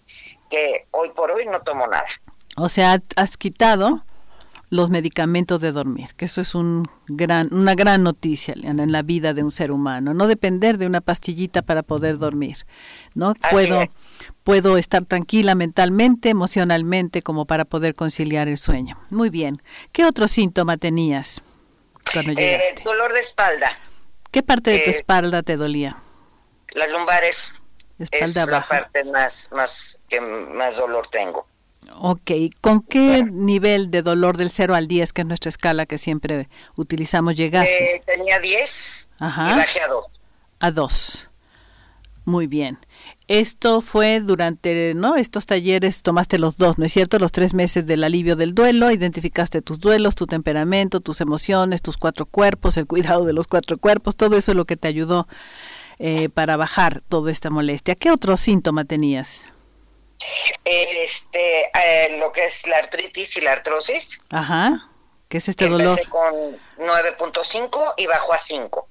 que 0.48 0.86
hoy 0.92 1.10
por 1.10 1.32
hoy 1.32 1.46
no 1.46 1.62
tomo 1.62 1.86
nada. 1.86 2.06
O 2.56 2.68
sea, 2.68 3.00
has 3.16 3.36
quitado 3.36 4.04
los 4.72 4.88
medicamentos 4.88 5.60
de 5.60 5.70
dormir, 5.70 6.14
que 6.16 6.24
eso 6.24 6.40
es 6.40 6.54
un 6.54 6.88
gran, 7.06 7.52
una 7.52 7.74
gran 7.74 8.02
noticia 8.02 8.54
en 8.56 8.90
la 8.90 9.02
vida 9.02 9.34
de 9.34 9.42
un 9.42 9.50
ser 9.50 9.70
humano. 9.70 10.14
No 10.14 10.26
depender 10.26 10.78
de 10.78 10.86
una 10.86 11.02
pastillita 11.02 11.60
para 11.60 11.82
poder 11.82 12.16
dormir. 12.16 12.64
¿no? 13.14 13.34
puedo, 13.50 13.84
puedo 14.42 14.78
estar 14.78 15.04
tranquila 15.04 15.54
mentalmente, 15.54 16.30
emocionalmente, 16.30 17.20
como 17.20 17.44
para 17.44 17.66
poder 17.66 17.94
conciliar 17.94 18.48
el 18.48 18.56
sueño. 18.56 18.98
Muy 19.10 19.28
bien. 19.28 19.60
¿Qué 19.92 20.06
otro 20.06 20.26
síntoma 20.26 20.78
tenías 20.78 21.42
cuando 22.10 22.32
eh, 22.32 22.36
llegaste? 22.36 22.82
dolor 22.82 23.12
de 23.12 23.20
espalda. 23.20 23.76
¿Qué 24.30 24.42
parte 24.42 24.70
de 24.70 24.78
tu 24.78 24.90
eh, 24.90 24.94
espalda 24.94 25.42
te 25.42 25.58
dolía? 25.58 25.98
Las 26.70 26.90
lumbares. 26.92 27.52
Espalda 27.98 28.44
es 28.44 28.48
la 28.48 28.66
parte 28.66 29.04
más, 29.04 29.50
más 29.52 30.00
que 30.08 30.18
más 30.18 30.78
dolor 30.78 31.08
tengo. 31.08 31.46
Ok, 31.98 32.30
¿con 32.60 32.80
qué 32.80 33.24
nivel 33.24 33.90
de 33.90 34.02
dolor 34.02 34.36
del 34.36 34.50
0 34.50 34.74
al 34.74 34.88
10, 34.88 35.12
que 35.12 35.22
es 35.22 35.26
nuestra 35.26 35.48
escala 35.48 35.86
que 35.86 35.98
siempre 35.98 36.48
utilizamos, 36.76 37.36
llegaste? 37.36 37.96
Eh, 37.96 38.02
tenía 38.04 38.38
10 38.40 39.08
y 39.18 39.22
bajé 39.22 39.80
a 39.80 39.88
2. 39.88 40.04
A 40.60 40.70
2. 40.70 41.30
Muy 42.24 42.46
bien. 42.46 42.78
Esto 43.26 43.80
fue 43.80 44.20
durante, 44.20 44.94
¿no? 44.94 45.16
Estos 45.16 45.46
talleres 45.46 46.02
tomaste 46.02 46.38
los 46.38 46.56
dos, 46.56 46.78
¿no 46.78 46.84
es 46.84 46.92
cierto? 46.92 47.18
Los 47.18 47.32
tres 47.32 47.52
meses 47.52 47.84
del 47.84 48.04
alivio 48.04 48.36
del 48.36 48.54
duelo, 48.54 48.90
identificaste 48.92 49.60
tus 49.60 49.80
duelos, 49.80 50.14
tu 50.14 50.26
temperamento, 50.26 51.00
tus 51.00 51.20
emociones, 51.20 51.82
tus 51.82 51.96
cuatro 51.96 52.26
cuerpos, 52.26 52.76
el 52.76 52.86
cuidado 52.86 53.24
de 53.24 53.32
los 53.32 53.48
cuatro 53.48 53.76
cuerpos, 53.76 54.16
todo 54.16 54.36
eso 54.36 54.52
es 54.52 54.56
lo 54.56 54.66
que 54.66 54.76
te 54.76 54.86
ayudó 54.86 55.26
eh, 55.98 56.28
para 56.28 56.56
bajar 56.56 57.00
toda 57.08 57.32
esta 57.32 57.50
molestia. 57.50 57.96
¿Qué 57.96 58.10
otro 58.12 58.36
síntoma 58.36 58.84
tenías? 58.84 59.51
Este, 60.64 61.64
eh, 61.66 62.16
lo 62.18 62.32
que 62.32 62.44
es 62.44 62.66
la 62.66 62.78
artritis 62.78 63.36
y 63.36 63.40
la 63.40 63.52
artrosis. 63.52 64.20
Ajá. 64.30 64.88
¿Qué 65.28 65.38
es 65.38 65.48
este 65.48 65.68
dolor? 65.68 65.98
con 66.08 66.34
9.5 66.78 67.94
y 67.96 68.06
bajó 68.06 68.34
a 68.34 68.38
5. 68.38 68.88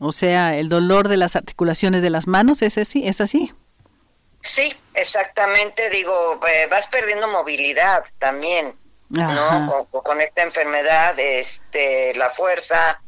O 0.00 0.12
sea, 0.12 0.56
el 0.56 0.68
dolor 0.68 1.08
de 1.08 1.16
las 1.16 1.36
articulaciones 1.36 2.02
de 2.02 2.10
las 2.10 2.26
manos, 2.26 2.62
¿es 2.62 2.78
así? 2.78 3.06
¿Es 3.06 3.20
así? 3.20 3.52
Sí, 4.40 4.74
exactamente. 4.94 5.90
Digo, 5.90 6.40
eh, 6.46 6.66
vas 6.70 6.88
perdiendo 6.88 7.28
movilidad 7.28 8.04
también, 8.18 8.76
¿no? 9.08 9.88
Con, 9.90 10.20
esta 10.20 10.42
enfermedad, 10.42 11.18
este, 11.18 12.14
la 12.14 12.30
fuerza. 12.30 13.00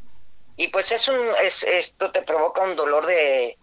Y 0.57 0.69
pues 0.69 0.93
es 0.93 1.09
un, 1.09 1.19
es, 1.43 1.63
esto 1.65 2.11
te 2.11 2.23
provoca 2.23 2.63
un 2.63 2.75
dolor 2.75 3.07
de, 3.07 3.59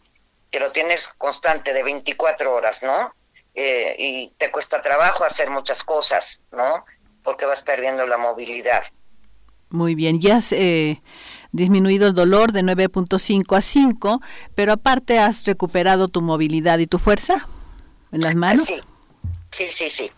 que 0.52 0.60
lo 0.60 0.72
tienes 0.72 1.08
constante 1.18 1.74
de 1.74 1.82
24 1.84 2.54
horas, 2.54 2.84
¿no? 2.84 3.14
Eh, 3.56 3.96
y 4.00 4.28
te 4.38 4.52
cuesta 4.52 4.82
trabajo 4.82 5.24
hacer 5.24 5.50
muchas 5.50 5.84
cosas, 5.84 6.44
¿no? 6.52 6.86
Porque 7.24 7.46
vas 7.46 7.64
perdiendo 7.64 8.06
la 8.08 8.18
movilidad. 8.18 8.84
Muy 9.70 9.96
bien, 9.96 10.22
ya 10.22 10.42
se 10.42 11.02
disminuido 11.52 12.08
el 12.08 12.14
dolor 12.14 12.52
de 12.52 12.62
9.5 12.62 13.58
a 13.58 13.62
5, 13.62 14.22
pero 14.56 14.74
aparte 14.74 15.20
has 15.20 15.46
recuperado 15.46 16.08
tu 16.08 16.22
movilidad 16.22 16.80
y 16.80 16.88
tu 16.88 17.00
fuerza 17.00 17.48
en 18.12 18.22
las 18.22 18.36
manos. 18.36 18.66
Sí, 18.66 18.82
sí, 19.52 19.72
sí, 19.72 19.90
sí. 19.90 20.12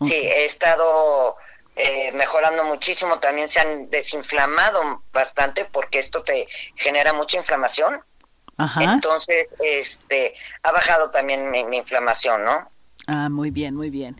Sí, 0.00 0.14
he 0.14 0.44
estado 0.44 1.36
eh, 1.76 2.10
mejorando 2.12 2.64
muchísimo, 2.64 3.18
también 3.20 3.48
se 3.48 3.60
han 3.60 3.88
desinflamado 3.90 5.04
bastante 5.12 5.64
porque 5.64 5.98
esto 5.98 6.22
te 6.22 6.46
genera 6.74 7.12
mucha 7.12 7.36
inflamación. 7.36 8.02
Ajá. 8.56 8.82
Entonces, 8.82 9.48
este, 9.60 10.34
ha 10.62 10.72
bajado 10.72 11.10
también 11.10 11.50
mi, 11.50 11.64
mi 11.64 11.78
inflamación, 11.78 12.44
¿no? 12.44 12.71
Ah, 13.14 13.28
muy 13.28 13.50
bien, 13.50 13.74
muy 13.74 13.90
bien. 13.90 14.18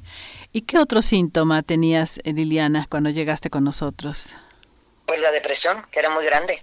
¿Y 0.52 0.62
qué 0.62 0.78
otro 0.78 1.00
síntoma 1.00 1.62
tenías, 1.62 2.20
Liliana, 2.24 2.86
cuando 2.90 3.08
llegaste 3.08 3.48
con 3.48 3.64
nosotros? 3.64 4.36
Pues 5.06 5.18
la 5.22 5.30
depresión, 5.30 5.86
que 5.90 5.98
era 5.98 6.10
muy 6.10 6.26
grande. 6.26 6.62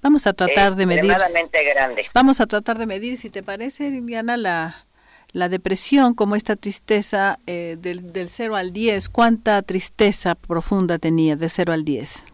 Vamos 0.00 0.28
a 0.28 0.34
tratar 0.34 0.76
de 0.76 0.86
medir. 0.86 1.12
grande. 1.12 2.06
Vamos 2.14 2.40
a 2.40 2.46
tratar 2.46 2.78
de 2.78 2.86
medir, 2.86 3.18
si 3.18 3.28
te 3.28 3.42
parece, 3.42 3.90
Liliana, 3.90 4.36
la, 4.36 4.86
la 5.32 5.48
depresión, 5.48 6.14
como 6.14 6.36
esta 6.36 6.54
tristeza 6.54 7.40
eh, 7.48 7.74
del, 7.76 8.12
del 8.12 8.30
0 8.30 8.54
al 8.54 8.72
10. 8.72 9.08
¿Cuánta 9.08 9.60
tristeza 9.62 10.36
profunda 10.36 10.98
tenía 10.98 11.34
de 11.34 11.48
0 11.48 11.72
al 11.72 11.84
10? 11.84 12.24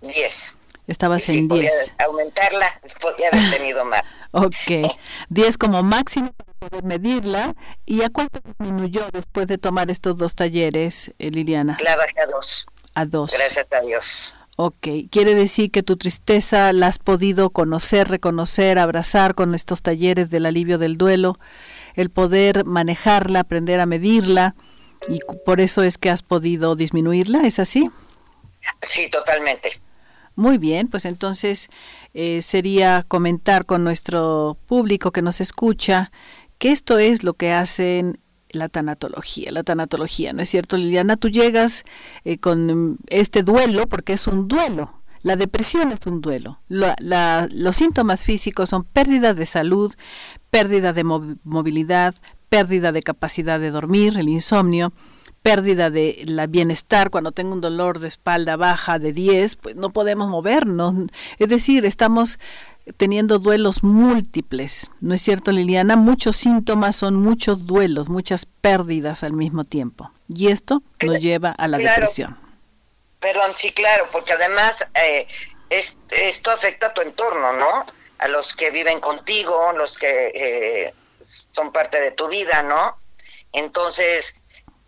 10. 0.00 0.56
Estabas 0.86 1.28
en 1.28 1.46
10. 1.46 1.96
aumentarla, 1.98 2.80
podía 3.02 3.28
haber 3.28 3.50
tenido 3.50 3.84
más. 3.84 4.02
ok. 4.32 4.96
10 5.28 5.58
como 5.58 5.82
máximo 5.82 6.32
poder 6.62 6.84
medirla. 6.84 7.54
¿Y 7.84 8.02
a 8.02 8.10
cuánto 8.10 8.40
disminuyó 8.58 9.02
después 9.12 9.46
de 9.46 9.58
tomar 9.58 9.90
estos 9.90 10.16
dos 10.16 10.34
talleres, 10.34 11.12
eh, 11.18 11.30
Liliana? 11.30 11.76
La 11.82 11.96
bajé 11.96 12.20
a 12.20 12.26
2. 12.26 12.66
A 12.94 13.04
2. 13.04 13.32
Gracias 13.32 13.66
a 13.72 13.80
Dios. 13.80 14.34
Ok, 14.56 14.86
quiere 15.10 15.34
decir 15.34 15.70
que 15.70 15.82
tu 15.82 15.96
tristeza 15.96 16.72
la 16.72 16.86
has 16.88 16.98
podido 16.98 17.50
conocer, 17.50 18.08
reconocer, 18.08 18.78
abrazar 18.78 19.34
con 19.34 19.54
estos 19.54 19.82
talleres 19.82 20.30
del 20.30 20.46
alivio 20.46 20.78
del 20.78 20.98
duelo, 20.98 21.38
el 21.94 22.10
poder 22.10 22.64
manejarla, 22.64 23.40
aprender 23.40 23.80
a 23.80 23.86
medirla 23.86 24.54
y 25.08 25.20
por 25.44 25.60
eso 25.60 25.82
es 25.82 25.96
que 25.96 26.10
has 26.10 26.22
podido 26.22 26.76
disminuirla, 26.76 27.46
¿es 27.46 27.58
así? 27.58 27.90
Sí, 28.82 29.08
totalmente. 29.08 29.80
Muy 30.34 30.56
bien, 30.56 30.88
pues 30.88 31.04
entonces 31.04 31.68
eh, 32.14 32.40
sería 32.40 33.04
comentar 33.06 33.66
con 33.66 33.84
nuestro 33.84 34.56
público 34.66 35.12
que 35.12 35.20
nos 35.20 35.40
escucha 35.40 36.10
que 36.62 36.70
esto 36.70 37.00
es 37.00 37.24
lo 37.24 37.34
que 37.34 37.52
hacen 37.52 38.20
la 38.50 38.68
tanatología, 38.68 39.50
la 39.50 39.64
tanatología, 39.64 40.32
¿no 40.32 40.42
es 40.42 40.48
cierto, 40.48 40.76
Liliana? 40.76 41.16
Tú 41.16 41.28
llegas 41.28 41.82
eh, 42.24 42.38
con 42.38 42.98
este 43.08 43.42
duelo, 43.42 43.88
porque 43.88 44.12
es 44.12 44.28
un 44.28 44.46
duelo, 44.46 44.92
la 45.22 45.34
depresión 45.34 45.90
es 45.90 46.06
un 46.06 46.20
duelo. 46.20 46.60
los 46.68 47.74
síntomas 47.74 48.22
físicos 48.22 48.68
son 48.68 48.84
pérdida 48.84 49.34
de 49.34 49.44
salud, 49.44 49.92
pérdida 50.50 50.92
de 50.92 51.02
movilidad, 51.02 52.14
pérdida 52.48 52.92
de 52.92 53.02
capacidad 53.02 53.58
de 53.58 53.72
dormir, 53.72 54.16
el 54.16 54.28
insomnio, 54.28 54.92
pérdida 55.42 55.90
de 55.90 56.22
la 56.26 56.46
bienestar. 56.46 57.10
Cuando 57.10 57.32
tengo 57.32 57.52
un 57.52 57.60
dolor 57.60 57.98
de 57.98 58.08
espalda 58.08 58.56
baja 58.56 58.98
de 58.98 59.12
10, 59.12 59.56
pues 59.56 59.76
no 59.76 59.90
podemos 59.90 60.28
movernos. 60.28 60.94
Es 61.38 61.48
decir, 61.48 61.84
estamos 61.84 62.38
teniendo 62.96 63.38
duelos 63.38 63.82
múltiples, 63.82 64.88
¿no 65.00 65.14
es 65.14 65.22
cierto 65.22 65.52
Liliana? 65.52 65.96
Muchos 65.96 66.36
síntomas 66.36 66.96
son 66.96 67.14
muchos 67.14 67.66
duelos, 67.66 68.08
muchas 68.08 68.46
pérdidas 68.46 69.22
al 69.22 69.32
mismo 69.32 69.64
tiempo. 69.64 70.10
Y 70.28 70.48
esto 70.48 70.82
nos 71.00 71.20
lleva 71.20 71.54
a 71.56 71.68
la 71.68 71.78
depresión. 71.78 72.36
Perdón, 73.20 73.54
sí, 73.54 73.70
claro, 73.70 74.08
porque 74.10 74.32
además 74.32 74.84
eh, 74.94 75.28
esto 75.70 76.50
afecta 76.50 76.88
a 76.88 76.94
tu 76.94 77.02
entorno, 77.02 77.52
¿no? 77.52 77.86
A 78.18 78.28
los 78.28 78.54
que 78.54 78.70
viven 78.70 79.00
contigo, 79.00 79.72
los 79.76 79.96
que 79.96 80.32
eh, 80.34 80.94
son 81.22 81.72
parte 81.72 82.00
de 82.00 82.10
tu 82.10 82.28
vida, 82.28 82.62
¿no? 82.62 82.96
Entonces, 83.52 84.34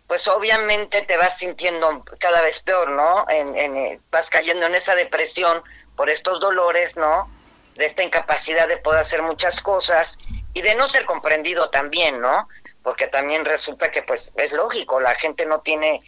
pues 0.07 0.27
obviamente 0.27 1.01
te 1.03 1.17
vas 1.17 1.37
sintiendo 1.37 2.03
cada 2.19 2.41
vez 2.41 2.59
peor, 2.59 2.89
¿no? 2.89 3.25
En, 3.29 3.57
en, 3.57 4.01
vas 4.11 4.29
cayendo 4.29 4.65
en 4.67 4.75
esa 4.75 4.95
depresión 4.95 5.63
por 5.95 6.09
estos 6.09 6.39
dolores, 6.39 6.97
¿no? 6.97 7.29
de 7.75 7.85
esta 7.85 8.03
incapacidad 8.03 8.67
de 8.67 8.77
poder 8.77 9.01
hacer 9.01 9.21
muchas 9.21 9.61
cosas 9.61 10.17
y 10.53 10.61
de 10.61 10.75
no 10.75 10.87
ser 10.87 11.05
comprendido 11.05 11.69
también, 11.69 12.21
¿no? 12.21 12.47
Porque 12.83 13.07
también 13.07 13.45
resulta 13.45 13.91
que 13.91 14.01
pues 14.01 14.33
es 14.37 14.53
lógico, 14.53 14.99
la 14.99 15.15
gente 15.15 15.45
no 15.45 15.61
tiene 15.61 16.01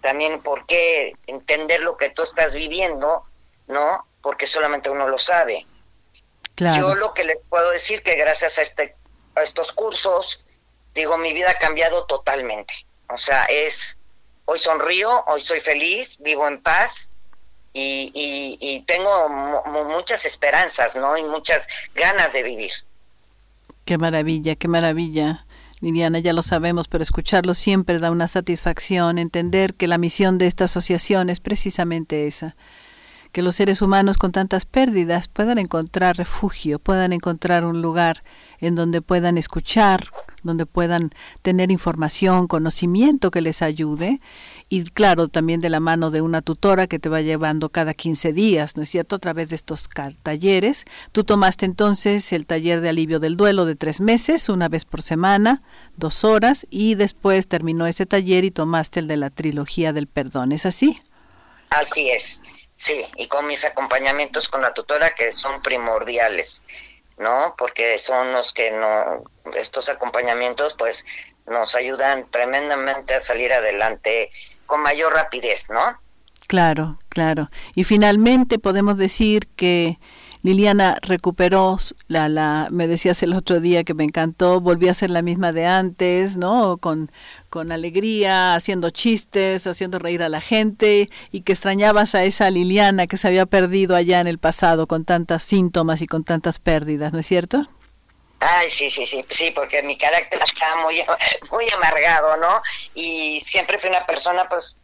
también 0.00 0.42
por 0.42 0.66
qué 0.66 1.12
entender 1.26 1.80
lo 1.80 1.96
que 1.96 2.10
tú 2.10 2.22
estás 2.22 2.54
viviendo, 2.54 3.24
¿no? 3.66 4.06
Porque 4.22 4.46
solamente 4.46 4.90
uno 4.90 5.08
lo 5.08 5.18
sabe. 5.18 5.66
Yo 6.56 6.94
lo 6.94 7.14
que 7.14 7.24
les 7.24 7.38
puedo 7.48 7.70
decir 7.70 8.02
que 8.02 8.14
gracias 8.14 8.58
a 8.58 8.62
este 8.62 8.94
a 9.34 9.42
estos 9.42 9.72
cursos, 9.72 10.44
digo, 10.94 11.18
mi 11.18 11.32
vida 11.32 11.50
ha 11.50 11.58
cambiado 11.58 12.04
totalmente. 12.06 12.86
O 13.08 13.16
sea, 13.16 13.44
es 13.44 13.98
hoy 14.44 14.58
sonrío, 14.58 15.24
hoy 15.26 15.40
soy 15.40 15.60
feliz, 15.60 16.18
vivo 16.20 16.46
en 16.48 16.60
paz, 16.60 17.10
y, 17.76 18.12
y, 18.60 18.80
tengo 18.82 19.28
muchas 19.88 20.24
esperanzas, 20.26 20.94
¿no? 20.94 21.18
Y 21.18 21.24
muchas 21.24 21.66
ganas 21.92 22.32
de 22.32 22.44
vivir. 22.44 22.70
Qué 23.84 23.98
maravilla, 23.98 24.54
qué 24.54 24.68
maravilla. 24.68 25.44
Liliana, 25.80 26.20
ya 26.20 26.32
lo 26.32 26.42
sabemos, 26.42 26.86
pero 26.86 27.02
escucharlo 27.02 27.52
siempre 27.52 27.98
da 27.98 28.12
una 28.12 28.28
satisfacción, 28.28 29.18
entender 29.18 29.74
que 29.74 29.88
la 29.88 29.98
misión 29.98 30.38
de 30.38 30.46
esta 30.46 30.64
asociación 30.64 31.30
es 31.30 31.40
precisamente 31.40 32.28
esa, 32.28 32.54
que 33.32 33.42
los 33.42 33.56
seres 33.56 33.82
humanos 33.82 34.18
con 34.18 34.30
tantas 34.30 34.66
pérdidas 34.66 35.26
puedan 35.26 35.58
encontrar 35.58 36.16
refugio, 36.16 36.78
puedan 36.78 37.12
encontrar 37.12 37.64
un 37.64 37.82
lugar 37.82 38.22
en 38.60 38.76
donde 38.76 39.02
puedan 39.02 39.36
escuchar, 39.36 40.10
donde 40.44 40.66
puedan 40.66 41.10
tener 41.42 41.70
información, 41.70 42.46
conocimiento 42.46 43.30
que 43.30 43.40
les 43.40 43.62
ayude 43.62 44.20
y 44.68 44.84
claro, 44.84 45.28
también 45.28 45.60
de 45.60 45.70
la 45.70 45.80
mano 45.80 46.10
de 46.10 46.20
una 46.20 46.42
tutora 46.42 46.86
que 46.86 46.98
te 46.98 47.08
va 47.08 47.20
llevando 47.20 47.68
cada 47.68 47.94
15 47.94 48.32
días, 48.32 48.76
¿no 48.76 48.82
es 48.82 48.88
cierto?, 48.88 49.16
a 49.16 49.18
través 49.18 49.48
de 49.50 49.56
estos 49.56 49.88
talleres. 50.22 50.84
Tú 51.12 51.24
tomaste 51.24 51.66
entonces 51.66 52.32
el 52.32 52.46
taller 52.46 52.80
de 52.80 52.88
alivio 52.88 53.20
del 53.20 53.36
duelo 53.36 53.66
de 53.66 53.76
tres 53.76 54.00
meses, 54.00 54.48
una 54.48 54.68
vez 54.68 54.84
por 54.84 55.02
semana, 55.02 55.60
dos 55.96 56.24
horas, 56.24 56.66
y 56.70 56.94
después 56.94 57.46
terminó 57.46 57.86
ese 57.86 58.06
taller 58.06 58.44
y 58.44 58.50
tomaste 58.50 59.00
el 59.00 59.06
de 59.06 59.16
la 59.16 59.30
trilogía 59.30 59.92
del 59.92 60.06
perdón, 60.06 60.52
¿es 60.52 60.66
así? 60.66 60.98
Así 61.70 62.10
es, 62.10 62.40
sí, 62.76 63.04
y 63.16 63.28
con 63.28 63.46
mis 63.46 63.64
acompañamientos 63.64 64.48
con 64.48 64.62
la 64.62 64.72
tutora 64.72 65.14
que 65.14 65.30
son 65.30 65.60
primordiales. 65.62 66.64
¿no? 67.18 67.54
Porque 67.56 67.98
son 67.98 68.32
los 68.32 68.52
que 68.52 68.72
no, 68.72 69.22
estos 69.52 69.88
acompañamientos 69.88 70.74
pues 70.74 71.04
nos 71.46 71.74
ayudan 71.74 72.26
tremendamente 72.30 73.14
a 73.14 73.20
salir 73.20 73.52
adelante 73.52 74.30
con 74.66 74.80
mayor 74.80 75.12
rapidez, 75.12 75.68
¿no? 75.70 75.98
Claro, 76.46 76.98
claro. 77.08 77.50
Y 77.74 77.84
finalmente 77.84 78.58
podemos 78.58 78.96
decir 78.96 79.48
que 79.56 79.98
Liliana 80.42 80.98
recuperó 81.00 81.78
la, 82.06 82.28
la, 82.28 82.68
me 82.70 82.86
decías 82.86 83.22
el 83.22 83.32
otro 83.32 83.60
día 83.60 83.82
que 83.82 83.94
me 83.94 84.04
encantó, 84.04 84.60
volví 84.60 84.88
a 84.88 84.94
ser 84.94 85.08
la 85.08 85.22
misma 85.22 85.52
de 85.52 85.64
antes, 85.64 86.36
¿no? 86.36 86.76
Con, 86.76 87.10
con 87.48 87.72
alegría, 87.72 88.54
haciendo 88.54 88.90
chistes, 88.90 89.66
haciendo 89.66 89.98
reír 89.98 90.22
a 90.22 90.28
la 90.28 90.42
gente 90.42 91.08
y 91.32 91.40
que 91.40 91.52
extrañabas 91.52 92.14
a 92.14 92.24
esa 92.24 92.50
Liliana 92.50 93.06
que 93.06 93.16
se 93.16 93.26
había 93.26 93.46
perdido 93.46 93.96
allá 93.96 94.20
en 94.20 94.26
el 94.26 94.36
pasado 94.36 94.86
con 94.86 95.06
tantos 95.06 95.42
síntomas 95.42 96.02
y 96.02 96.06
con 96.06 96.24
tantas 96.24 96.58
pérdidas, 96.58 97.14
¿no 97.14 97.20
es 97.20 97.26
cierto? 97.26 97.66
Ay, 98.40 98.68
sí, 98.68 98.90
sí, 98.90 99.06
sí, 99.06 99.24
sí, 99.28 99.50
porque 99.52 99.82
mi 99.82 99.96
carácter 99.96 100.40
estaba 100.42 100.76
muy, 100.82 101.04
muy 101.50 101.70
amargado, 101.70 102.36
¿no? 102.36 102.62
Y 102.94 103.40
siempre 103.40 103.78
fui 103.78 103.90
una 103.90 104.06
persona, 104.06 104.48
pues, 104.48 104.78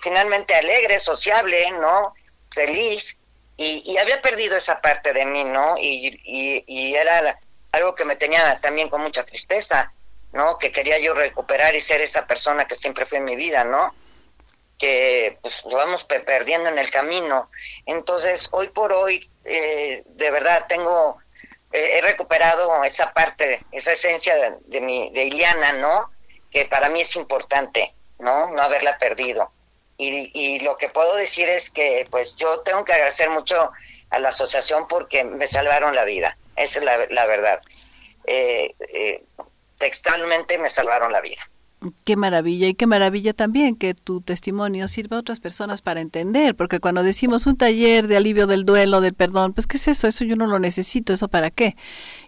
finalmente 0.00 0.54
alegre, 0.54 0.98
sociable, 0.98 1.70
¿no? 1.72 2.14
Feliz. 2.54 3.18
Y, 3.58 3.96
había 3.96 4.20
perdido 4.20 4.56
esa 4.56 4.80
parte 4.82 5.14
de 5.14 5.24
mí, 5.24 5.44
¿no? 5.44 5.76
Y, 5.78 6.20
y, 6.24 6.64
y 6.66 6.94
era 6.94 7.38
algo 7.72 7.94
que 7.94 8.04
me 8.04 8.16
tenía 8.16 8.60
también 8.60 8.88
con 8.90 9.00
mucha 9.00 9.24
tristeza, 9.24 9.92
¿no? 10.32 10.58
Que 10.58 10.70
quería 10.70 10.98
yo 10.98 11.14
recuperar 11.14 11.74
y 11.74 11.80
ser 11.80 12.02
esa 12.02 12.26
persona 12.26 12.66
que 12.66 12.74
siempre 12.74 13.06
fue 13.06 13.18
en 13.18 13.24
mi 13.24 13.36
vida, 13.36 13.64
¿no? 13.64 13.94
Que 14.78 15.38
pues 15.40 15.64
lo 15.64 15.76
vamos 15.76 16.04
perdiendo 16.04 16.68
en 16.68 16.78
el 16.78 16.90
camino. 16.90 17.50
Entonces, 17.86 18.50
hoy 18.52 18.68
por 18.68 18.92
hoy, 18.92 19.30
eh, 19.44 20.02
de 20.06 20.30
verdad, 20.30 20.66
tengo 20.68 21.18
he 21.76 22.00
recuperado 22.00 22.82
esa 22.84 23.12
parte, 23.12 23.60
esa 23.72 23.92
esencia 23.92 24.34
de, 24.66 24.80
mi, 24.80 25.10
de 25.10 25.24
Iliana, 25.24 25.72
¿no? 25.72 26.10
Que 26.50 26.64
para 26.64 26.88
mí 26.88 27.02
es 27.02 27.16
importante, 27.16 27.94
¿no? 28.18 28.50
No 28.50 28.62
haberla 28.62 28.98
perdido. 28.98 29.52
Y, 29.98 30.30
y 30.34 30.60
lo 30.60 30.76
que 30.76 30.88
puedo 30.88 31.16
decir 31.16 31.48
es 31.48 31.70
que, 31.70 32.04
pues, 32.10 32.36
yo 32.36 32.60
tengo 32.60 32.84
que 32.84 32.92
agradecer 32.92 33.30
mucho 33.30 33.70
a 34.10 34.18
la 34.18 34.28
asociación 34.28 34.88
porque 34.88 35.24
me 35.24 35.46
salvaron 35.46 35.94
la 35.94 36.04
vida. 36.04 36.36
Esa 36.56 36.78
es 36.78 36.84
la, 36.84 37.06
la 37.10 37.26
verdad. 37.26 37.60
Eh, 38.26 38.74
eh, 38.94 39.22
textualmente 39.78 40.58
me 40.58 40.68
salvaron 40.68 41.12
la 41.12 41.20
vida. 41.20 41.42
Qué 42.04 42.16
maravilla 42.16 42.68
y 42.68 42.74
qué 42.74 42.86
maravilla 42.86 43.34
también 43.34 43.76
que 43.76 43.94
tu 43.94 44.22
testimonio 44.22 44.88
sirva 44.88 45.18
a 45.18 45.20
otras 45.20 45.40
personas 45.40 45.82
para 45.82 46.00
entender, 46.00 46.56
porque 46.56 46.80
cuando 46.80 47.02
decimos 47.02 47.46
un 47.46 47.56
taller 47.56 48.06
de 48.08 48.16
alivio 48.16 48.46
del 48.46 48.64
duelo, 48.64 49.02
del 49.02 49.12
perdón, 49.12 49.52
pues 49.52 49.66
¿qué 49.66 49.76
es 49.76 49.86
eso? 49.88 50.08
Eso 50.08 50.24
yo 50.24 50.36
no 50.36 50.46
lo 50.46 50.58
necesito, 50.58 51.12
¿eso 51.12 51.28
para 51.28 51.50
qué? 51.50 51.76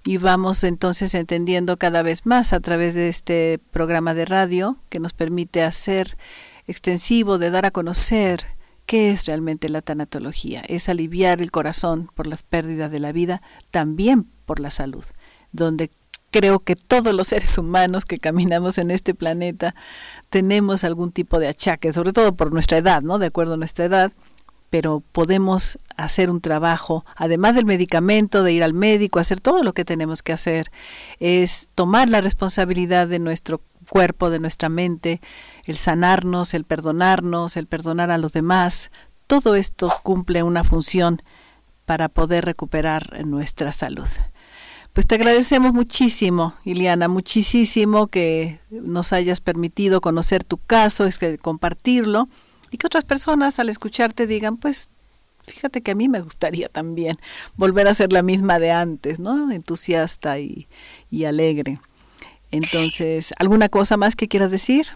Y 0.04 0.18
vamos 0.18 0.64
entonces 0.64 1.14
entendiendo 1.14 1.78
cada 1.78 2.02
vez 2.02 2.26
más 2.26 2.52
a 2.52 2.60
través 2.60 2.94
de 2.94 3.08
este 3.08 3.58
programa 3.70 4.12
de 4.12 4.26
radio 4.26 4.76
que 4.90 5.00
nos 5.00 5.14
permite 5.14 5.62
hacer 5.62 6.18
extensivo, 6.66 7.38
de 7.38 7.50
dar 7.50 7.64
a 7.64 7.70
conocer 7.70 8.44
qué 8.84 9.10
es 9.10 9.26
realmente 9.26 9.70
la 9.70 9.82
tanatología. 9.82 10.62
Es 10.68 10.88
aliviar 10.88 11.40
el 11.40 11.50
corazón 11.50 12.10
por 12.14 12.26
las 12.26 12.42
pérdidas 12.42 12.90
de 12.90 13.00
la 13.00 13.12
vida, 13.12 13.42
también 13.70 14.26
por 14.44 14.60
la 14.60 14.70
salud, 14.70 15.04
donde 15.52 15.90
creo 16.30 16.60
que 16.60 16.74
todos 16.74 17.14
los 17.14 17.28
seres 17.28 17.56
humanos 17.58 18.04
que 18.04 18.18
caminamos 18.18 18.78
en 18.78 18.90
este 18.90 19.14
planeta 19.14 19.74
tenemos 20.30 20.84
algún 20.84 21.12
tipo 21.12 21.38
de 21.38 21.48
achaque, 21.48 21.92
sobre 21.92 22.12
todo 22.12 22.34
por 22.34 22.52
nuestra 22.52 22.78
edad, 22.78 23.02
¿no? 23.02 23.18
De 23.18 23.26
acuerdo 23.26 23.54
a 23.54 23.56
nuestra 23.56 23.86
edad, 23.86 24.12
pero 24.70 25.02
podemos 25.12 25.78
hacer 25.96 26.30
un 26.30 26.40
trabajo, 26.40 27.04
además 27.16 27.54
del 27.54 27.64
medicamento, 27.64 28.42
de 28.42 28.52
ir 28.52 28.62
al 28.62 28.74
médico, 28.74 29.18
hacer 29.18 29.40
todo 29.40 29.62
lo 29.62 29.72
que 29.72 29.84
tenemos 29.84 30.22
que 30.22 30.32
hacer, 30.32 30.70
es 31.20 31.68
tomar 31.74 32.08
la 32.08 32.20
responsabilidad 32.20 33.08
de 33.08 33.18
nuestro 33.18 33.62
cuerpo, 33.88 34.28
de 34.28 34.38
nuestra 34.38 34.68
mente, 34.68 35.20
el 35.64 35.78
sanarnos, 35.78 36.52
el 36.52 36.64
perdonarnos, 36.64 37.56
el 37.56 37.66
perdonar 37.66 38.10
a 38.10 38.18
los 38.18 38.32
demás, 38.32 38.90
todo 39.26 39.54
esto 39.54 39.92
cumple 40.02 40.42
una 40.42 40.64
función 40.64 41.22
para 41.84 42.08
poder 42.08 42.44
recuperar 42.44 43.24
nuestra 43.26 43.72
salud. 43.72 44.08
Pues 44.98 45.06
te 45.06 45.14
agradecemos 45.14 45.74
muchísimo, 45.74 46.56
Iliana, 46.64 47.06
muchísimo 47.06 48.08
que 48.08 48.58
nos 48.68 49.12
hayas 49.12 49.40
permitido 49.40 50.00
conocer 50.00 50.42
tu 50.42 50.58
caso, 50.58 51.04
es 51.04 51.18
que 51.18 51.38
compartirlo 51.38 52.26
y 52.72 52.78
que 52.78 52.88
otras 52.88 53.04
personas 53.04 53.60
al 53.60 53.68
escucharte 53.68 54.26
digan, 54.26 54.56
pues 54.56 54.90
fíjate 55.46 55.82
que 55.82 55.92
a 55.92 55.94
mí 55.94 56.08
me 56.08 56.20
gustaría 56.20 56.68
también 56.68 57.16
volver 57.54 57.86
a 57.86 57.94
ser 57.94 58.12
la 58.12 58.22
misma 58.22 58.58
de 58.58 58.72
antes, 58.72 59.20
¿no? 59.20 59.52
Entusiasta 59.52 60.40
y, 60.40 60.66
y 61.12 61.26
alegre. 61.26 61.78
Entonces, 62.50 63.32
¿alguna 63.38 63.68
cosa 63.68 63.96
más 63.96 64.16
que 64.16 64.26
quieras 64.26 64.50
decir? 64.50 64.88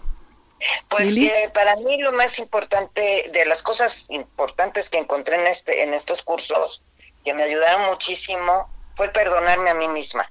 Pues 0.89 1.15
que 1.15 1.49
para 1.53 1.77
mí 1.77 2.01
lo 2.01 2.11
más 2.11 2.39
importante, 2.39 3.29
de 3.31 3.45
las 3.45 3.63
cosas 3.63 4.09
importantes 4.09 4.89
que 4.89 4.97
encontré 4.97 5.39
en, 5.39 5.47
este, 5.47 5.81
en 5.81 5.93
estos 5.93 6.23
cursos, 6.23 6.83
que 7.23 7.33
me 7.33 7.43
ayudaron 7.43 7.89
muchísimo, 7.89 8.67
fue 8.95 9.09
perdonarme 9.09 9.69
a 9.69 9.73
mí 9.73 9.87
misma. 9.87 10.29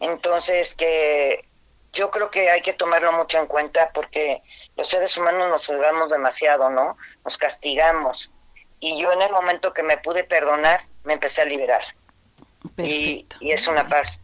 Entonces, 0.00 0.74
que 0.74 1.44
yo 1.92 2.10
creo 2.10 2.30
que 2.30 2.50
hay 2.50 2.60
que 2.60 2.74
tomarlo 2.74 3.12
mucho 3.12 3.38
en 3.38 3.46
cuenta 3.46 3.90
porque 3.94 4.42
los 4.76 4.88
seres 4.88 5.16
humanos 5.16 5.48
nos 5.50 5.66
juzgamos 5.66 6.10
demasiado, 6.10 6.68
¿no? 6.70 6.96
Nos 7.24 7.38
castigamos. 7.38 8.30
Y 8.80 9.00
yo 9.00 9.12
en 9.12 9.22
el 9.22 9.32
momento 9.32 9.72
que 9.72 9.82
me 9.82 9.96
pude 9.96 10.22
perdonar, 10.24 10.80
me 11.04 11.14
empecé 11.14 11.42
a 11.42 11.46
liberar. 11.46 11.82
Y, 12.78 13.26
y, 13.40 13.52
es 13.52 13.68
una 13.68 13.88
paz 13.88 14.22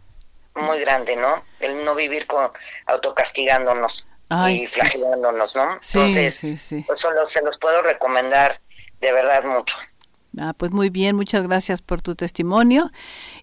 muy 0.54 0.80
grande, 0.80 1.16
¿no? 1.16 1.44
El 1.60 1.84
no 1.84 1.94
vivir 1.94 2.26
con 2.26 2.50
autocastigándonos 2.86 4.06
y 4.50 4.66
flagelándonos, 4.66 5.56
¿no? 5.56 5.74
Entonces, 5.74 6.34
sí, 6.34 6.84
pues 6.86 7.00
solo 7.00 7.24
se 7.26 7.42
los 7.42 7.58
puedo 7.58 7.82
recomendar 7.82 8.60
de 9.00 9.12
verdad 9.12 9.44
mucho. 9.44 9.76
Ah, 10.38 10.54
pues 10.56 10.72
muy 10.72 10.88
bien, 10.88 11.14
muchas 11.14 11.46
gracias 11.46 11.82
por 11.82 12.00
tu 12.00 12.14
testimonio 12.14 12.90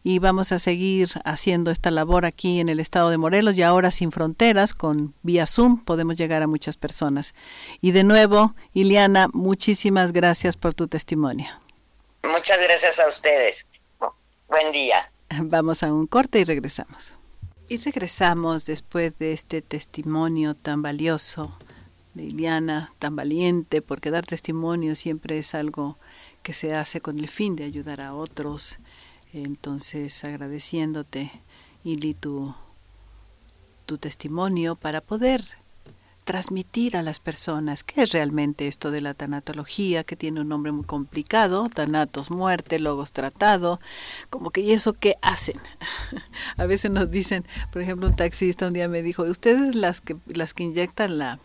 y 0.10 0.18
vamos 0.18 0.52
a 0.52 0.58
seguir 0.58 1.12
haciendo 1.24 1.70
esta 1.70 1.92
labor 1.92 2.26
aquí 2.26 2.60
en 2.60 2.68
el 2.68 2.80
estado 2.80 3.12
de 3.12 3.20
Morelos 3.20 3.56
y 3.56 3.62
ahora 3.62 3.92
sin 3.92 4.12
fronteras 4.12 4.74
con 4.74 5.14
vía 5.22 5.46
Zoom 5.46 5.84
podemos 5.84 6.16
llegar 6.16 6.42
a 6.42 6.48
muchas 6.48 6.78
personas. 6.78 7.36
Y 7.80 7.92
de 7.92 8.04
nuevo, 8.04 8.56
Iliana, 8.74 9.28
muchísimas 9.34 10.12
gracias 10.12 10.58
por 10.58 10.74
tu 10.74 10.88
testimonio. 10.88 11.48
Muchas 12.24 12.60
gracias 12.60 13.00
a 13.00 13.08
ustedes. 13.08 13.68
Buen 14.48 14.72
día. 14.72 15.12
Vamos 15.44 15.84
a 15.84 15.94
un 15.94 16.08
corte 16.08 16.40
y 16.40 16.44
regresamos. 16.44 17.20
Y 17.68 17.78
regresamos 17.78 18.66
después 18.66 19.16
de 19.20 19.34
este 19.34 19.62
testimonio 19.62 20.56
tan 20.56 20.82
valioso 20.82 21.56
de 22.16 22.24
Iliana, 22.24 22.92
tan 22.98 23.16
valiente, 23.16 23.84
porque 23.84 24.10
dar 24.10 24.26
testimonio 24.26 24.96
siempre 24.96 25.38
es 25.38 25.54
algo 25.54 26.00
que 26.42 26.54
se 26.54 26.74
hace 26.74 27.00
con 27.00 27.20
el 27.20 27.28
fin 27.28 27.56
de 27.56 27.66
ayudar 27.66 28.02
a 28.02 28.16
otros. 28.16 28.80
Entonces, 29.34 30.24
agradeciéndote, 30.24 31.32
Ili, 31.84 32.14
tu, 32.14 32.56
tu 33.86 33.98
testimonio 33.98 34.76
para 34.76 35.02
poder 35.02 35.44
transmitir 36.30 36.96
a 36.96 37.02
las 37.02 37.20
personas 37.20 37.84
qué 37.84 38.04
es 38.04 38.12
realmente 38.12 38.68
esto 38.68 38.92
de 38.92 39.02
la 39.02 39.16
tanatología, 39.16 40.04
que 40.04 40.16
tiene 40.16 40.42
un 40.42 40.48
nombre 40.48 40.72
muy 40.72 40.86
complicado, 40.86 41.70
tanatos 41.70 42.30
muerte, 42.30 42.78
logos 42.78 43.14
tratado, 43.14 43.80
como 44.30 44.52
que 44.52 44.62
y 44.62 44.72
eso 44.72 44.94
qué 44.94 45.16
hacen. 45.24 45.60
a 46.58 46.66
veces 46.68 46.92
nos 46.92 47.10
dicen, 47.10 47.46
por 47.72 47.82
ejemplo, 47.82 48.08
un 48.08 48.16
taxista 48.16 48.68
un 48.68 48.74
día 48.74 48.88
me 48.88 49.02
dijo, 49.02 49.24
"Ustedes 49.24 49.74
las 49.74 50.02
que 50.02 50.18
las 50.28 50.54
que 50.54 50.64
inyectan 50.64 51.18
la 51.18 51.40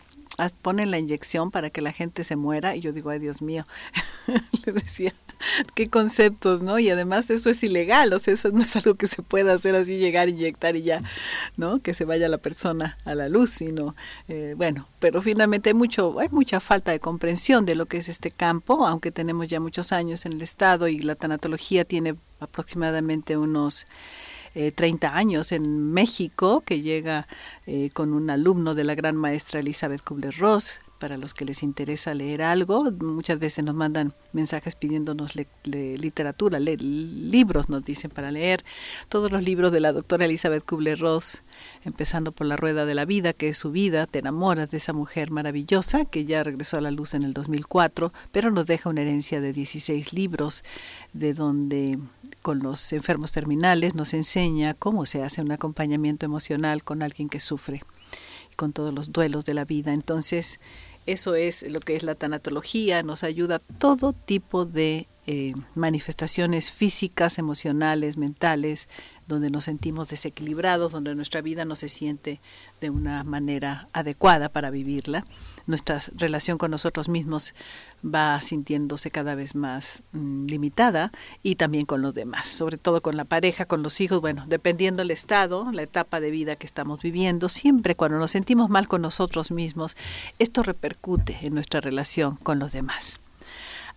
ponen 0.61 0.91
la 0.91 0.99
inyección 0.99 1.51
para 1.51 1.69
que 1.69 1.81
la 1.81 1.93
gente 1.93 2.23
se 2.23 2.35
muera 2.35 2.75
y 2.75 2.81
yo 2.81 2.91
digo, 2.91 3.09
ay 3.09 3.19
Dios 3.19 3.41
mío, 3.41 3.65
le 4.65 4.73
decía, 4.73 5.13
qué 5.75 5.87
conceptos, 5.89 6.61
¿no? 6.61 6.79
Y 6.79 6.89
además 6.89 7.29
eso 7.29 7.49
es 7.49 7.63
ilegal, 7.63 8.13
o 8.13 8.19
sea, 8.19 8.33
eso 8.33 8.51
no 8.51 8.61
es 8.61 8.75
algo 8.75 8.95
que 8.95 9.07
se 9.07 9.21
pueda 9.21 9.53
hacer 9.53 9.75
así, 9.75 9.97
llegar, 9.97 10.29
inyectar 10.29 10.75
y 10.75 10.83
ya, 10.83 11.01
¿no? 11.57 11.79
Que 11.79 11.93
se 11.93 12.05
vaya 12.05 12.27
la 12.27 12.37
persona 12.37 12.97
a 13.05 13.15
la 13.15 13.29
luz, 13.29 13.51
sino, 13.51 13.95
eh, 14.27 14.53
bueno, 14.57 14.87
pero 14.99 15.21
finalmente 15.21 15.69
hay, 15.69 15.73
mucho, 15.73 16.19
hay 16.19 16.29
mucha 16.29 16.59
falta 16.59 16.91
de 16.91 16.99
comprensión 16.99 17.65
de 17.65 17.75
lo 17.75 17.85
que 17.85 17.97
es 17.97 18.09
este 18.09 18.31
campo, 18.31 18.85
aunque 18.85 19.11
tenemos 19.11 19.47
ya 19.47 19.59
muchos 19.59 19.91
años 19.91 20.25
en 20.25 20.33
el 20.33 20.41
Estado 20.41 20.87
y 20.87 20.99
la 20.99 21.15
tanatología 21.15 21.85
tiene 21.85 22.15
aproximadamente 22.39 23.37
unos 23.37 23.85
30 24.53 25.07
eh, 25.07 25.09
años 25.13 25.51
en 25.51 25.91
México, 25.91 26.61
que 26.61 26.81
llega 26.81 27.27
eh, 27.65 27.89
con 27.93 28.13
un 28.13 28.29
alumno 28.29 28.73
de 28.73 28.85
la 28.85 28.95
gran 28.95 29.15
maestra 29.15 29.59
Elizabeth 29.59 30.01
Kubler-Ross, 30.01 30.79
para 31.05 31.17
los 31.17 31.35
que 31.35 31.45
les 31.45 31.61
interesa 31.61 32.15
leer 32.15 32.41
algo. 32.41 32.91
Muchas 32.93 33.37
veces 33.37 33.63
nos 33.63 33.75
mandan 33.75 34.15
mensajes 34.33 34.73
pidiéndonos 34.73 35.33
literatura, 35.63 36.59
libros 36.59 37.69
nos 37.69 37.85
dicen 37.85 38.09
para 38.09 38.31
leer. 38.31 38.65
Todos 39.07 39.31
los 39.31 39.43
libros 39.43 39.71
de 39.71 39.81
la 39.81 39.91
doctora 39.91 40.25
Elizabeth 40.25 40.65
Kubler-Ross, 40.65 41.43
empezando 41.83 42.31
por 42.31 42.47
La 42.47 42.57
Rueda 42.57 42.87
de 42.87 42.95
la 42.95 43.05
Vida, 43.05 43.33
que 43.33 43.49
es 43.49 43.57
su 43.59 43.69
vida, 43.69 44.07
te 44.07 44.17
enamoras 44.17 44.71
de 44.71 44.77
esa 44.77 44.93
mujer 44.93 45.29
maravillosa 45.29 46.05
que 46.05 46.25
ya 46.25 46.43
regresó 46.43 46.77
a 46.77 46.81
la 46.81 46.89
luz 46.89 47.13
en 47.13 47.21
el 47.21 47.35
2004, 47.35 48.11
pero 48.31 48.49
nos 48.49 48.65
deja 48.65 48.89
una 48.89 49.01
herencia 49.01 49.41
de 49.41 49.53
16 49.53 50.11
libros 50.11 50.63
de 51.13 51.35
donde 51.35 51.99
con 52.41 52.57
los 52.57 52.91
enfermos 52.93 53.31
terminales 53.31 53.93
nos 53.93 54.15
enseña 54.15 54.73
cómo 54.73 55.05
se 55.05 55.21
hace 55.21 55.43
un 55.43 55.51
acompañamiento 55.51 56.25
emocional 56.25 56.83
con 56.83 57.03
alguien 57.03 57.29
que 57.29 57.39
sufre 57.39 57.83
con 58.55 58.73
todos 58.73 58.93
los 58.93 59.11
duelos 59.11 59.45
de 59.45 59.53
la 59.53 59.65
vida. 59.65 59.93
Entonces, 59.93 60.59
eso 61.05 61.35
es 61.35 61.69
lo 61.69 61.79
que 61.79 61.95
es 61.95 62.03
la 62.03 62.15
tanatología, 62.15 63.03
nos 63.03 63.23
ayuda 63.23 63.55
a 63.57 63.59
todo 63.59 64.13
tipo 64.13 64.65
de 64.65 65.07
eh, 65.27 65.53
manifestaciones 65.73 66.71
físicas, 66.71 67.39
emocionales, 67.39 68.17
mentales, 68.17 68.89
donde 69.27 69.49
nos 69.49 69.65
sentimos 69.65 70.07
desequilibrados, 70.09 70.91
donde 70.91 71.15
nuestra 71.15 71.41
vida 71.41 71.65
no 71.65 71.75
se 71.75 71.89
siente 71.89 72.39
de 72.81 72.89
una 72.89 73.23
manera 73.23 73.87
adecuada 73.93 74.49
para 74.49 74.69
vivirla. 74.69 75.25
Nuestra 75.67 75.99
relación 76.15 76.57
con 76.57 76.71
nosotros 76.71 77.09
mismos 77.09 77.55
va 78.05 78.39
sintiéndose 78.41 79.09
cada 79.09 79.33
vez 79.33 79.55
más 79.55 80.03
mm, 80.11 80.45
limitada 80.45 81.11
y 81.41 81.55
también 81.55 81.85
con 81.85 82.01
los 82.01 82.13
demás, 82.13 82.47
sobre 82.47 82.77
todo 82.77 83.01
con 83.01 83.17
la 83.17 83.25
pareja, 83.25 83.65
con 83.65 83.81
los 83.81 83.99
hijos, 83.99 84.21
bueno, 84.21 84.45
dependiendo 84.47 85.01
del 85.01 85.11
estado, 85.11 85.71
la 85.71 85.81
etapa 85.81 86.19
de 86.19 86.29
vida 86.29 86.55
que 86.55 86.67
estamos 86.67 87.01
viviendo, 87.01 87.49
siempre 87.49 87.95
cuando 87.95 88.19
nos 88.19 88.31
sentimos 88.31 88.69
mal 88.69 88.87
con 88.87 89.01
nosotros 89.01 89.51
mismos, 89.51 89.97
esto 90.37 90.61
repercute 90.61 91.39
en 91.41 91.55
nuestra 91.55 91.81
relación 91.81 92.35
con 92.37 92.59
los 92.59 92.71
demás. 92.71 93.19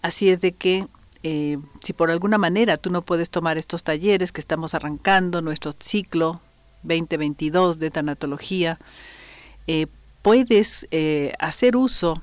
Así 0.01 0.31
es 0.31 0.41
de 0.41 0.53
que 0.53 0.87
eh, 1.23 1.59
si 1.83 1.93
por 1.93 2.11
alguna 2.11 2.39
manera 2.39 2.77
tú 2.77 2.91
no 2.91 3.03
puedes 3.03 3.31
tomar 3.31 3.59
estos 3.59 3.83
talleres 3.83 4.33
que 4.33 4.41
estamos 4.41 4.75
arrancando, 4.75 5.43
nuestro 5.43 5.73
ciclo 5.79 6.41
2022 6.83 7.79
de 7.79 7.91
tanatología, 7.91 8.79
eh, 9.67 9.87
puedes 10.23 10.87
eh, 10.91 11.33
hacer 11.41 11.77
uso 11.77 12.23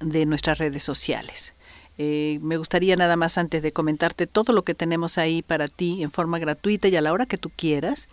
de 0.00 0.26
nuestras 0.26 0.58
redes 0.58 0.82
sociales. 0.82 1.54
me 1.98 2.56
gustaría 2.56 2.96
nada 2.96 3.16
más 3.16 3.38
antes 3.38 3.62
de 3.62 3.72
comentarte 3.72 4.26
todo 4.26 4.52
lo 4.52 4.64
que 4.64 4.74
tenemos 4.74 5.18
ahí 5.18 5.40
para 5.42 5.68
ti 5.68 6.02
en 6.02 6.10
forma 6.10 6.40
gratuita 6.40 6.88
y 6.88 6.96
a 6.96 7.00
la 7.00 7.12
hora 7.12 7.26
que 7.26 7.38
tú 7.38 7.50
quieras, 7.54 8.08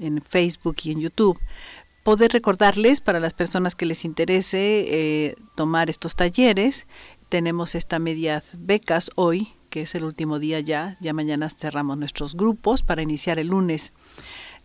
en 0.00 0.20
Facebook 0.20 0.76
y 0.82 0.90
en 0.90 1.00
YouTube, 1.00 1.38
poder 2.02 2.32
recordarles 2.32 3.00
para 3.00 3.20
las 3.20 3.34
personas 3.34 3.76
que 3.76 3.86
les 3.86 4.04
interese 4.04 5.36
tomar 5.54 5.88
estos 5.88 6.16
talleres 6.16 6.86
tenemos 7.28 7.74
esta 7.74 7.98
media 7.98 8.42
becas 8.56 9.10
hoy, 9.14 9.52
que 9.70 9.82
es 9.82 9.94
el 9.94 10.04
último 10.04 10.38
día 10.38 10.60
ya, 10.60 10.96
ya 11.00 11.12
mañana 11.12 11.50
cerramos 11.50 11.98
nuestros 11.98 12.34
grupos 12.34 12.82
para 12.82 13.02
iniciar 13.02 13.38
el 13.38 13.48
lunes. 13.48 13.92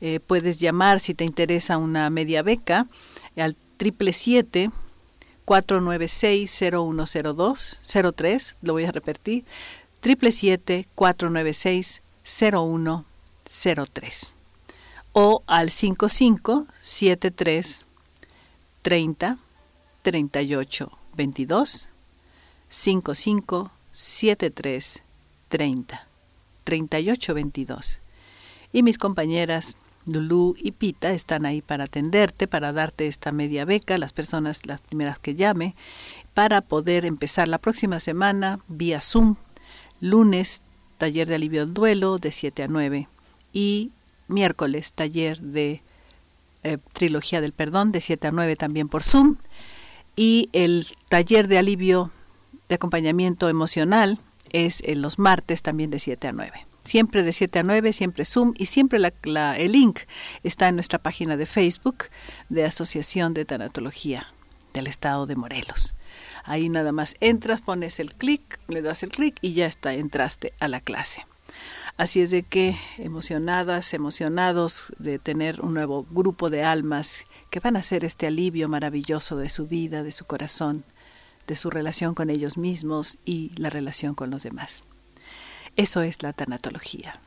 Eh, 0.01 0.19
puedes 0.25 0.59
llamar 0.59 0.99
si 0.99 1.13
te 1.13 1.23
interesa 1.23 1.77
una 1.77 2.09
media 2.09 2.41
beca 2.41 2.87
al 3.37 3.55
triple 3.77 4.13
siete 4.13 4.71
496 5.45 6.63
0102 6.71 7.81
03, 8.15 8.55
lo 8.61 8.73
voy 8.73 8.85
a 8.85 8.91
repetir, 8.91 9.45
triple 9.99 10.31
siete 10.31 10.87
496 10.95 12.01
0103 12.23 14.35
o 15.13 15.43
al 15.45 15.69
5573 15.69 17.85
30 18.81 19.37
38 20.01 20.91
22 21.15 21.92
55 22.73 23.71
73 23.91 25.03
30 25.47 26.07
38 26.63 27.33
22. 27.35 28.01
Y 28.71 28.81
mis 28.81 28.97
compañeras 28.97 29.77
Lulu 30.07 30.55
y 30.57 30.71
Pita 30.71 31.11
están 31.11 31.45
ahí 31.45 31.61
para 31.61 31.83
atenderte, 31.83 32.47
para 32.47 32.73
darte 32.73 33.05
esta 33.05 33.31
media 33.31 33.63
beca, 33.63 33.99
las 33.99 34.11
personas, 34.11 34.65
las 34.65 34.81
primeras 34.81 35.19
que 35.19 35.35
llame, 35.35 35.75
para 36.33 36.61
poder 36.61 37.05
empezar 37.05 37.47
la 37.47 37.59
próxima 37.59 37.99
semana 37.99 38.59
vía 38.67 39.01
Zoom, 39.01 39.35
lunes, 40.01 40.63
taller 40.97 41.27
de 41.27 41.35
alivio 41.35 41.65
del 41.67 41.75
duelo 41.75 42.17
de 42.17 42.31
7 42.31 42.63
a 42.63 42.67
9 42.67 43.07
y 43.53 43.91
miércoles, 44.27 44.93
taller 44.93 45.39
de 45.39 45.83
eh, 46.63 46.79
trilogía 46.93 47.39
del 47.39 47.53
perdón 47.53 47.91
de 47.91 48.01
7 48.01 48.29
a 48.29 48.31
9 48.31 48.55
también 48.55 48.89
por 48.89 49.03
Zoom 49.03 49.35
y 50.15 50.49
el 50.53 50.87
taller 51.07 51.47
de 51.47 51.59
alivio 51.59 52.09
de 52.69 52.75
acompañamiento 52.75 53.49
emocional 53.49 54.19
es 54.51 54.81
en 54.85 55.01
los 55.01 55.19
martes 55.19 55.61
también 55.61 55.89
de 55.89 55.99
7 55.99 56.27
a 56.27 56.31
9. 56.31 56.67
Siempre 56.83 57.23
de 57.23 57.33
7 57.33 57.59
a 57.59 57.63
9, 57.63 57.93
siempre 57.93 58.25
Zoom 58.25 58.53
y 58.57 58.65
siempre 58.65 58.99
la, 58.99 59.57
el 59.57 59.71
link 59.71 60.01
está 60.43 60.67
en 60.67 60.75
nuestra 60.75 60.99
página 60.99 61.37
de 61.37 61.45
Facebook 61.45 62.05
de 62.49 62.65
Asociación 62.65 63.33
de 63.33 63.45
Tanatología 63.45 64.33
del 64.73 64.87
Estado 64.87 65.25
de 65.25 65.35
Morelos. 65.35 65.95
Ahí 66.43 66.67
nada 66.69 66.91
más 66.91 67.15
entras, 67.19 67.61
pones 67.61 67.99
el 67.99 68.13
clic, 68.15 68.59
le 68.67 68.81
das 68.81 69.03
el 69.03 69.09
clic 69.09 69.37
y 69.41 69.53
ya 69.53 69.65
está, 69.65 69.93
entraste 69.93 70.53
a 70.59 70.67
la 70.67 70.81
clase. 70.81 71.25
Así 71.95 72.21
es 72.21 72.31
de 72.31 72.41
que 72.41 72.75
emocionadas, 72.97 73.93
emocionados 73.93 74.85
de 74.97 75.19
tener 75.19 75.61
un 75.61 75.75
nuevo 75.75 76.05
grupo 76.09 76.49
de 76.49 76.63
almas 76.63 77.25
que 77.51 77.59
van 77.59 77.75
a 77.75 77.79
hacer 77.79 78.03
este 78.03 78.25
alivio 78.25 78.67
maravilloso 78.67 79.37
de 79.37 79.47
su 79.47 79.67
vida, 79.67 80.01
de 80.01 80.11
su 80.11 80.25
corazón, 80.25 80.85
de 81.47 81.55
su 81.55 81.69
relación 81.69 82.15
con 82.15 82.29
ellos 82.29 82.57
mismos 82.57 83.17
y 83.25 83.51
la 83.57 83.69
relación 83.69 84.15
con 84.15 84.29
los 84.29 84.43
demás. 84.43 84.83
Eso 85.75 86.01
es 86.01 86.21
la 86.21 86.33
tanatología. 86.33 87.19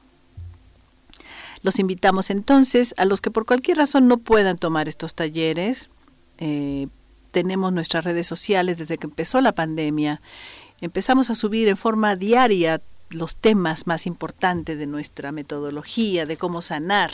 Los 1.62 1.78
invitamos 1.78 2.30
entonces 2.30 2.94
a 2.96 3.04
los 3.04 3.20
que 3.20 3.30
por 3.30 3.46
cualquier 3.46 3.78
razón 3.78 4.08
no 4.08 4.18
puedan 4.18 4.58
tomar 4.58 4.88
estos 4.88 5.14
talleres. 5.14 5.88
Eh, 6.38 6.88
tenemos 7.30 7.72
nuestras 7.72 8.04
redes 8.04 8.26
sociales 8.26 8.78
desde 8.78 8.98
que 8.98 9.06
empezó 9.06 9.40
la 9.40 9.52
pandemia. 9.52 10.20
Empezamos 10.80 11.30
a 11.30 11.34
subir 11.34 11.68
en 11.68 11.76
forma 11.76 12.16
diaria 12.16 12.80
los 13.10 13.36
temas 13.36 13.86
más 13.86 14.06
importantes 14.06 14.78
de 14.78 14.86
nuestra 14.86 15.32
metodología, 15.32 16.26
de 16.26 16.36
cómo 16.36 16.62
sanar, 16.62 17.10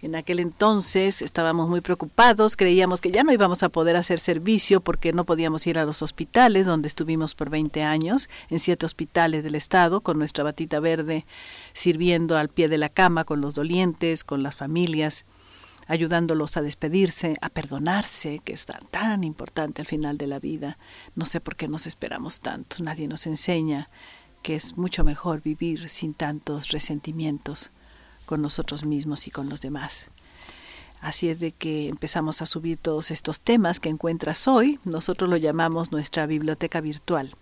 en 0.00 0.14
aquel 0.14 0.40
entonces 0.40 1.22
estábamos 1.22 1.68
muy 1.68 1.80
preocupados, 1.80 2.56
creíamos 2.56 3.00
que 3.00 3.10
ya 3.10 3.24
no 3.24 3.32
íbamos 3.32 3.62
a 3.62 3.68
poder 3.68 3.96
hacer 3.96 4.18
servicio 4.18 4.80
porque 4.80 5.12
no 5.12 5.24
podíamos 5.24 5.66
ir 5.66 5.78
a 5.78 5.84
los 5.84 6.02
hospitales 6.02 6.66
donde 6.66 6.88
estuvimos 6.88 7.34
por 7.34 7.50
20 7.50 7.82
años, 7.82 8.28
en 8.50 8.58
siete 8.58 8.86
hospitales 8.86 9.42
del 9.42 9.54
estado, 9.54 10.00
con 10.00 10.18
nuestra 10.18 10.44
batita 10.44 10.80
verde, 10.80 11.26
sirviendo 11.72 12.36
al 12.36 12.48
pie 12.48 12.68
de 12.68 12.78
la 12.78 12.88
cama 12.88 13.24
con 13.24 13.40
los 13.40 13.54
dolientes, 13.54 14.24
con 14.24 14.42
las 14.42 14.56
familias, 14.56 15.24
ayudándolos 15.86 16.56
a 16.56 16.62
despedirse, 16.62 17.36
a 17.40 17.48
perdonarse, 17.48 18.38
que 18.44 18.52
es 18.52 18.66
tan 18.90 19.24
importante 19.24 19.82
al 19.82 19.86
final 19.86 20.18
de 20.18 20.26
la 20.26 20.38
vida. 20.38 20.78
No 21.14 21.24
sé 21.26 21.40
por 21.40 21.56
qué 21.56 21.68
nos 21.68 21.86
esperamos 21.86 22.40
tanto, 22.40 22.82
nadie 22.82 23.08
nos 23.08 23.26
enseña 23.26 23.88
que 24.42 24.54
es 24.54 24.76
mucho 24.76 25.02
mejor 25.02 25.42
vivir 25.42 25.88
sin 25.88 26.14
tantos 26.14 26.68
resentimientos 26.68 27.72
con 28.26 28.42
nosotros 28.42 28.84
mismos 28.84 29.26
y 29.26 29.30
con 29.30 29.48
los 29.48 29.60
demás. 29.60 30.10
Así 31.00 31.28
es 31.28 31.40
de 31.40 31.52
que 31.52 31.88
empezamos 31.88 32.42
a 32.42 32.46
subir 32.46 32.78
todos 32.78 33.10
estos 33.10 33.40
temas 33.40 33.80
que 33.80 33.88
encuentras 33.88 34.48
hoy. 34.48 34.78
Nosotros 34.84 35.30
lo 35.30 35.36
llamamos 35.36 35.92
nuestra 35.92 36.26
biblioteca 36.26 36.80
virtual. 36.80 37.34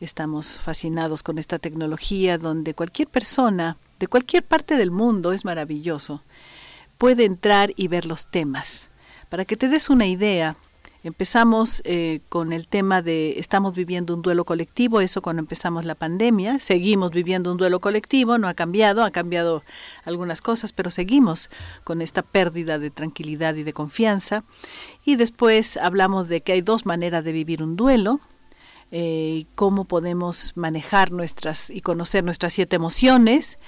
Estamos 0.00 0.58
fascinados 0.58 1.22
con 1.22 1.38
esta 1.38 1.58
tecnología 1.58 2.38
donde 2.38 2.74
cualquier 2.74 3.08
persona 3.08 3.76
de 3.98 4.06
cualquier 4.06 4.44
parte 4.44 4.76
del 4.76 4.90
mundo 4.90 5.32
es 5.32 5.44
maravilloso. 5.44 6.22
Puede 6.98 7.24
entrar 7.24 7.72
y 7.76 7.88
ver 7.88 8.06
los 8.06 8.26
temas. 8.26 8.90
Para 9.28 9.44
que 9.44 9.56
te 9.56 9.68
des 9.68 9.90
una 9.90 10.06
idea, 10.06 10.56
Empezamos 11.04 11.80
eh, 11.84 12.20
con 12.28 12.52
el 12.52 12.66
tema 12.66 13.02
de 13.02 13.38
estamos 13.38 13.74
viviendo 13.74 14.14
un 14.14 14.22
duelo 14.22 14.44
colectivo, 14.44 15.00
eso 15.00 15.22
cuando 15.22 15.40
empezamos 15.40 15.84
la 15.84 15.94
pandemia, 15.94 16.58
seguimos 16.58 17.12
viviendo 17.12 17.52
un 17.52 17.56
duelo 17.56 17.78
colectivo, 17.78 18.36
no 18.36 18.48
ha 18.48 18.54
cambiado, 18.54 19.04
ha 19.04 19.12
cambiado 19.12 19.62
algunas 20.04 20.40
cosas, 20.40 20.72
pero 20.72 20.90
seguimos 20.90 21.50
con 21.84 22.02
esta 22.02 22.22
pérdida 22.22 22.80
de 22.80 22.90
tranquilidad 22.90 23.54
y 23.54 23.62
de 23.62 23.72
confianza. 23.72 24.42
Y 25.04 25.14
después 25.14 25.76
hablamos 25.76 26.28
de 26.28 26.40
que 26.40 26.52
hay 26.52 26.62
dos 26.62 26.84
maneras 26.84 27.24
de 27.24 27.30
vivir 27.30 27.62
un 27.62 27.76
duelo, 27.76 28.20
eh, 28.90 29.44
cómo 29.54 29.84
podemos 29.84 30.52
manejar 30.56 31.12
nuestras 31.12 31.70
y 31.70 31.80
conocer 31.80 32.24
nuestras 32.24 32.54
siete 32.54 32.74
emociones, 32.74 33.58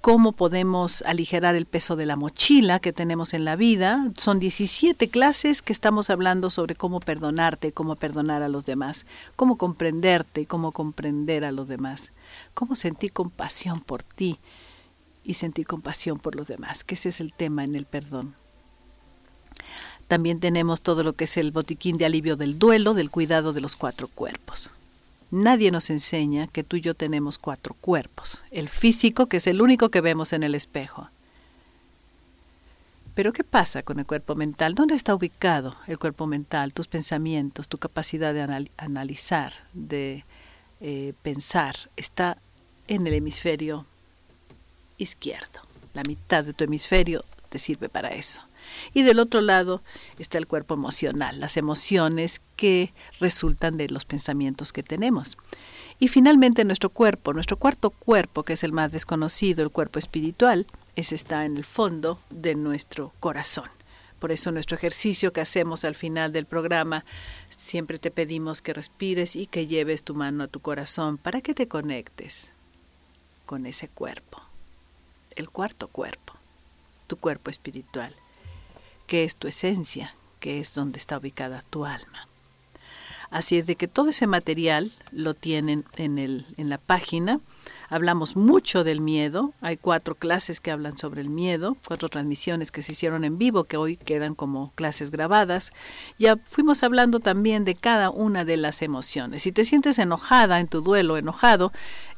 cómo 0.00 0.32
podemos 0.32 1.02
aligerar 1.02 1.54
el 1.54 1.66
peso 1.66 1.96
de 1.96 2.06
la 2.06 2.16
mochila 2.16 2.80
que 2.80 2.92
tenemos 2.92 3.34
en 3.34 3.44
la 3.44 3.56
vida. 3.56 4.10
Son 4.16 4.40
17 4.40 5.08
clases 5.08 5.62
que 5.62 5.72
estamos 5.72 6.10
hablando 6.10 6.50
sobre 6.50 6.74
cómo 6.74 7.00
perdonarte, 7.00 7.72
cómo 7.72 7.96
perdonar 7.96 8.42
a 8.42 8.48
los 8.48 8.64
demás, 8.64 9.06
cómo 9.36 9.56
comprenderte 9.56 10.46
cómo 10.46 10.72
comprender 10.72 11.44
a 11.44 11.52
los 11.52 11.68
demás, 11.68 12.12
cómo 12.54 12.74
sentir 12.74 13.12
compasión 13.12 13.80
por 13.80 14.02
ti 14.02 14.38
y 15.24 15.34
sentir 15.34 15.66
compasión 15.66 16.18
por 16.18 16.34
los 16.34 16.48
demás, 16.48 16.84
que 16.84 16.94
ese 16.94 17.10
es 17.10 17.20
el 17.20 17.32
tema 17.32 17.64
en 17.64 17.76
el 17.76 17.84
perdón. 17.84 18.34
También 20.06 20.40
tenemos 20.40 20.80
todo 20.80 21.02
lo 21.02 21.12
que 21.12 21.24
es 21.24 21.36
el 21.36 21.52
botiquín 21.52 21.98
de 21.98 22.06
alivio 22.06 22.36
del 22.36 22.58
duelo, 22.58 22.94
del 22.94 23.10
cuidado 23.10 23.52
de 23.52 23.60
los 23.60 23.76
cuatro 23.76 24.08
cuerpos. 24.08 24.72
Nadie 25.30 25.70
nos 25.70 25.90
enseña 25.90 26.46
que 26.46 26.64
tú 26.64 26.76
y 26.76 26.80
yo 26.80 26.94
tenemos 26.94 27.36
cuatro 27.38 27.74
cuerpos. 27.74 28.44
El 28.50 28.68
físico, 28.68 29.26
que 29.26 29.38
es 29.38 29.46
el 29.46 29.60
único 29.60 29.90
que 29.90 30.00
vemos 30.00 30.32
en 30.32 30.42
el 30.42 30.54
espejo. 30.54 31.10
Pero 33.14 33.32
¿qué 33.32 33.44
pasa 33.44 33.82
con 33.82 33.98
el 33.98 34.06
cuerpo 34.06 34.36
mental? 34.36 34.74
¿Dónde 34.74 34.94
está 34.94 35.14
ubicado 35.14 35.74
el 35.86 35.98
cuerpo 35.98 36.26
mental, 36.26 36.72
tus 36.72 36.86
pensamientos, 36.86 37.68
tu 37.68 37.76
capacidad 37.76 38.32
de 38.32 38.70
analizar, 38.76 39.52
de 39.74 40.24
eh, 40.80 41.12
pensar? 41.22 41.90
Está 41.96 42.38
en 42.86 43.06
el 43.06 43.14
hemisferio 43.14 43.86
izquierdo. 44.98 45.60
La 45.94 46.04
mitad 46.04 46.44
de 46.44 46.52
tu 46.52 46.64
hemisferio 46.64 47.24
te 47.48 47.58
sirve 47.58 47.88
para 47.88 48.10
eso. 48.10 48.42
Y 48.94 49.02
del 49.02 49.18
otro 49.18 49.40
lado 49.40 49.82
está 50.18 50.38
el 50.38 50.46
cuerpo 50.46 50.74
emocional, 50.74 51.40
las 51.40 51.56
emociones 51.56 52.40
que 52.56 52.92
resultan 53.20 53.76
de 53.76 53.88
los 53.88 54.04
pensamientos 54.04 54.72
que 54.72 54.82
tenemos. 54.82 55.36
Y 56.00 56.08
finalmente 56.08 56.64
nuestro 56.64 56.90
cuerpo, 56.90 57.32
nuestro 57.32 57.56
cuarto 57.56 57.90
cuerpo, 57.90 58.44
que 58.44 58.52
es 58.52 58.62
el 58.62 58.72
más 58.72 58.92
desconocido, 58.92 59.62
el 59.64 59.70
cuerpo 59.70 59.98
espiritual, 59.98 60.66
ese 60.94 61.14
está 61.14 61.44
en 61.44 61.56
el 61.56 61.64
fondo 61.64 62.18
de 62.30 62.54
nuestro 62.54 63.12
corazón. 63.20 63.68
Por 64.18 64.32
eso 64.32 64.50
nuestro 64.50 64.76
ejercicio 64.76 65.32
que 65.32 65.40
hacemos 65.40 65.84
al 65.84 65.94
final 65.94 66.32
del 66.32 66.46
programa, 66.46 67.04
siempre 67.56 67.98
te 67.98 68.10
pedimos 68.10 68.62
que 68.62 68.74
respires 68.74 69.36
y 69.36 69.46
que 69.46 69.66
lleves 69.66 70.02
tu 70.02 70.14
mano 70.14 70.44
a 70.44 70.48
tu 70.48 70.60
corazón 70.60 71.18
para 71.18 71.40
que 71.40 71.54
te 71.54 71.68
conectes 71.68 72.50
con 73.46 73.64
ese 73.64 73.88
cuerpo, 73.88 74.42
el 75.36 75.50
cuarto 75.50 75.88
cuerpo, 75.88 76.34
tu 77.06 77.16
cuerpo 77.16 77.50
espiritual, 77.50 78.14
que 79.08 79.24
es 79.24 79.34
tu 79.34 79.48
esencia, 79.48 80.14
que 80.38 80.60
es 80.60 80.72
donde 80.72 80.98
está 80.98 81.18
ubicada 81.18 81.64
tu 81.68 81.84
alma. 81.84 82.28
Así 83.30 83.58
es 83.58 83.66
de 83.66 83.74
que 83.74 83.88
todo 83.88 84.10
ese 84.10 84.28
material 84.28 84.92
lo 85.10 85.34
tienen 85.34 85.84
en, 85.96 86.18
el, 86.18 86.46
en 86.56 86.70
la 86.70 86.78
página 86.78 87.40
Hablamos 87.90 88.36
mucho 88.36 88.84
del 88.84 89.00
miedo. 89.00 89.54
Hay 89.62 89.78
cuatro 89.78 90.14
clases 90.14 90.60
que 90.60 90.70
hablan 90.70 90.98
sobre 90.98 91.22
el 91.22 91.30
miedo, 91.30 91.76
cuatro 91.86 92.10
transmisiones 92.10 92.70
que 92.70 92.82
se 92.82 92.92
hicieron 92.92 93.24
en 93.24 93.38
vivo 93.38 93.64
que 93.64 93.78
hoy 93.78 93.96
quedan 93.96 94.34
como 94.34 94.72
clases 94.74 95.10
grabadas. 95.10 95.72
Ya 96.18 96.36
fuimos 96.36 96.82
hablando 96.82 97.18
también 97.18 97.64
de 97.64 97.74
cada 97.74 98.10
una 98.10 98.44
de 98.44 98.58
las 98.58 98.82
emociones. 98.82 99.42
Si 99.42 99.52
te 99.52 99.64
sientes 99.64 99.98
enojada 99.98 100.60
en 100.60 100.66
tu 100.66 100.82
duelo, 100.82 101.16
enojado, 101.16 101.72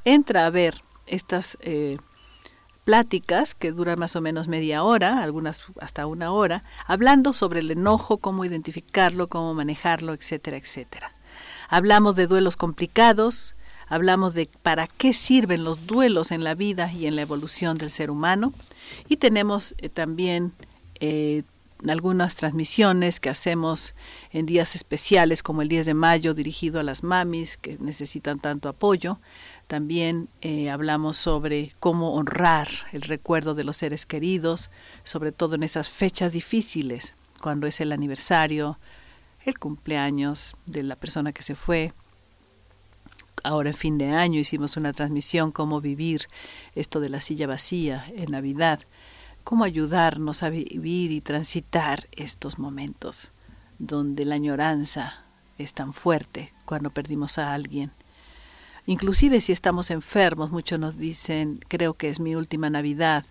entra 0.04 0.46
a 0.46 0.50
ver 0.50 0.82
estas 1.06 1.56
eh, 1.60 1.98
pláticas 2.90 3.54
que 3.54 3.70
duran 3.70 4.00
más 4.00 4.16
o 4.16 4.20
menos 4.20 4.48
media 4.48 4.82
hora, 4.82 5.22
algunas 5.22 5.62
hasta 5.80 6.06
una 6.06 6.32
hora, 6.32 6.64
hablando 6.88 7.32
sobre 7.32 7.60
el 7.60 7.70
enojo, 7.70 8.16
cómo 8.16 8.44
identificarlo, 8.44 9.28
cómo 9.28 9.54
manejarlo, 9.54 10.12
etcétera, 10.12 10.56
etcétera. 10.56 11.12
Hablamos 11.68 12.16
de 12.16 12.26
duelos 12.26 12.56
complicados, 12.56 13.54
hablamos 13.86 14.34
de 14.34 14.48
para 14.62 14.88
qué 14.88 15.14
sirven 15.14 15.62
los 15.62 15.86
duelos 15.86 16.32
en 16.32 16.42
la 16.42 16.56
vida 16.56 16.92
y 16.92 17.06
en 17.06 17.14
la 17.14 17.22
evolución 17.22 17.78
del 17.78 17.92
ser 17.92 18.10
humano 18.10 18.52
y 19.08 19.18
tenemos 19.18 19.76
eh, 19.78 19.88
también 19.88 20.52
eh, 20.98 21.44
algunas 21.88 22.34
transmisiones 22.34 23.20
que 23.20 23.30
hacemos 23.30 23.94
en 24.32 24.46
días 24.46 24.74
especiales 24.74 25.44
como 25.44 25.62
el 25.62 25.68
10 25.68 25.86
de 25.86 25.94
mayo 25.94 26.34
dirigido 26.34 26.80
a 26.80 26.82
las 26.82 27.04
mamis 27.04 27.56
que 27.56 27.78
necesitan 27.78 28.40
tanto 28.40 28.68
apoyo. 28.68 29.20
También 29.70 30.28
eh, 30.40 30.68
hablamos 30.68 31.16
sobre 31.16 31.76
cómo 31.78 32.14
honrar 32.14 32.66
el 32.90 33.02
recuerdo 33.02 33.54
de 33.54 33.62
los 33.62 33.76
seres 33.76 34.04
queridos, 34.04 34.68
sobre 35.04 35.30
todo 35.30 35.54
en 35.54 35.62
esas 35.62 35.88
fechas 35.88 36.32
difíciles, 36.32 37.14
cuando 37.40 37.68
es 37.68 37.80
el 37.80 37.92
aniversario, 37.92 38.80
el 39.44 39.60
cumpleaños 39.60 40.56
de 40.66 40.82
la 40.82 40.96
persona 40.96 41.32
que 41.32 41.44
se 41.44 41.54
fue, 41.54 41.92
ahora 43.44 43.70
en 43.70 43.76
fin 43.76 43.96
de 43.96 44.10
año 44.10 44.40
hicimos 44.40 44.76
una 44.76 44.92
transmisión 44.92 45.52
cómo 45.52 45.80
vivir 45.80 46.22
esto 46.74 46.98
de 46.98 47.08
la 47.08 47.20
silla 47.20 47.46
vacía 47.46 48.06
en 48.16 48.32
Navidad, 48.32 48.80
cómo 49.44 49.62
ayudarnos 49.62 50.42
a 50.42 50.50
vivir 50.50 51.12
y 51.12 51.20
transitar 51.20 52.08
estos 52.10 52.58
momentos 52.58 53.30
donde 53.78 54.24
la 54.24 54.34
añoranza 54.34 55.26
es 55.58 55.74
tan 55.74 55.92
fuerte 55.92 56.52
cuando 56.64 56.90
perdimos 56.90 57.38
a 57.38 57.54
alguien. 57.54 57.92
Inclusive 58.86 59.40
si 59.40 59.52
estamos 59.52 59.90
enfermos, 59.90 60.50
muchos 60.50 60.80
nos 60.80 60.96
dicen, 60.96 61.60
creo 61.68 61.94
que 61.94 62.08
es 62.08 62.20
mi 62.20 62.34
última 62.34 62.70
Navidad, 62.70 63.24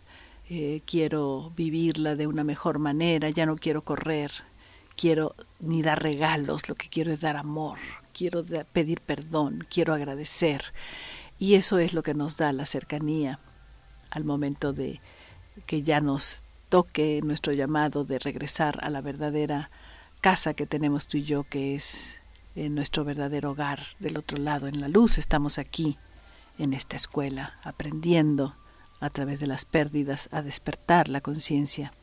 eh, 0.50 0.82
quiero 0.86 1.52
vivirla 1.56 2.16
de 2.16 2.28
una 2.28 2.44
mejor 2.44 2.80
manera, 2.80 3.30
ya 3.30 3.46
no 3.46 3.56
quiero 3.56 3.84
correr, 3.84 4.32
quiero 4.96 5.36
ni 5.60 5.82
dar 5.82 6.02
regalos, 6.02 6.70
lo 6.70 6.76
que 6.76 6.90
quiero 6.90 7.12
es 7.12 7.22
dar 7.22 7.38
amor, 7.38 7.80
quiero 8.14 8.44
pedir 8.74 9.02
perdón, 9.02 9.66
quiero 9.70 9.94
agradecer. 9.94 10.62
Y 11.38 11.56
eso 11.56 11.80
es 11.80 11.94
lo 11.94 12.04
que 12.04 12.14
nos 12.14 12.38
da 12.38 12.52
la 12.52 12.66
cercanía 12.66 13.40
al 14.12 14.26
momento 14.26 14.74
de 14.74 15.02
que 15.66 15.84
ya 15.84 16.00
nos 16.00 16.44
toque 16.70 17.22
nuestro 17.24 17.54
llamado 17.54 18.04
de 18.04 18.20
regresar 18.20 18.80
a 18.84 18.90
la 18.90 19.02
verdadera 19.02 19.72
casa 20.22 20.54
que 20.54 20.66
tenemos 20.66 21.08
tú 21.08 21.18
y 21.18 21.24
yo, 21.24 21.44
que 21.44 21.76
es 21.76 22.22
en 22.56 22.76
nuestro 22.76 23.04
verdadero 23.04 23.52
hogar, 23.52 23.80
del 24.00 24.18
otro 24.18 24.38
lado, 24.38 24.68
en 24.68 24.82
la 24.82 24.88
luz. 24.88 25.18
Estamos 25.18 25.58
aquí, 25.58 25.98
en 26.58 26.74
esta 26.74 26.96
escuela, 26.96 27.60
aprendiendo 27.64 28.56
a 29.00 29.10
través 29.10 29.40
de 29.40 29.48
las 29.48 29.66
pérdidas 29.66 30.28
a 30.32 30.42
despertar 30.42 31.08
la 31.08 31.22
conciencia. 31.22 31.94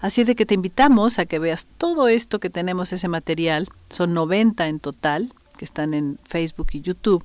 Así 0.00 0.24
de 0.24 0.36
que 0.36 0.46
te 0.46 0.54
invitamos 0.54 1.18
a 1.18 1.26
que 1.26 1.38
veas 1.38 1.66
todo 1.78 2.08
esto 2.08 2.40
que 2.40 2.50
tenemos, 2.50 2.92
ese 2.92 3.08
material. 3.08 3.68
Son 3.88 4.14
90 4.14 4.68
en 4.68 4.80
total, 4.80 5.32
que 5.56 5.64
están 5.64 5.94
en 5.94 6.18
Facebook 6.24 6.68
y 6.72 6.80
YouTube 6.80 7.24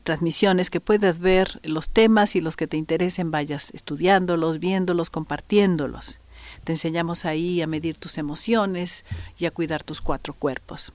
transmisiones 0.00 0.70
que 0.70 0.80
puedas 0.80 1.18
ver 1.18 1.60
los 1.62 1.90
temas 1.90 2.36
y 2.36 2.40
los 2.40 2.56
que 2.56 2.66
te 2.66 2.76
interesen 2.76 3.30
vayas 3.30 3.70
estudiándolos, 3.72 4.58
viéndolos, 4.58 5.10
compartiéndolos. 5.10 6.20
Te 6.64 6.72
enseñamos 6.72 7.24
ahí 7.24 7.62
a 7.62 7.66
medir 7.66 7.96
tus 7.96 8.18
emociones 8.18 9.04
y 9.38 9.46
a 9.46 9.50
cuidar 9.50 9.84
tus 9.84 10.00
cuatro 10.00 10.34
cuerpos. 10.34 10.92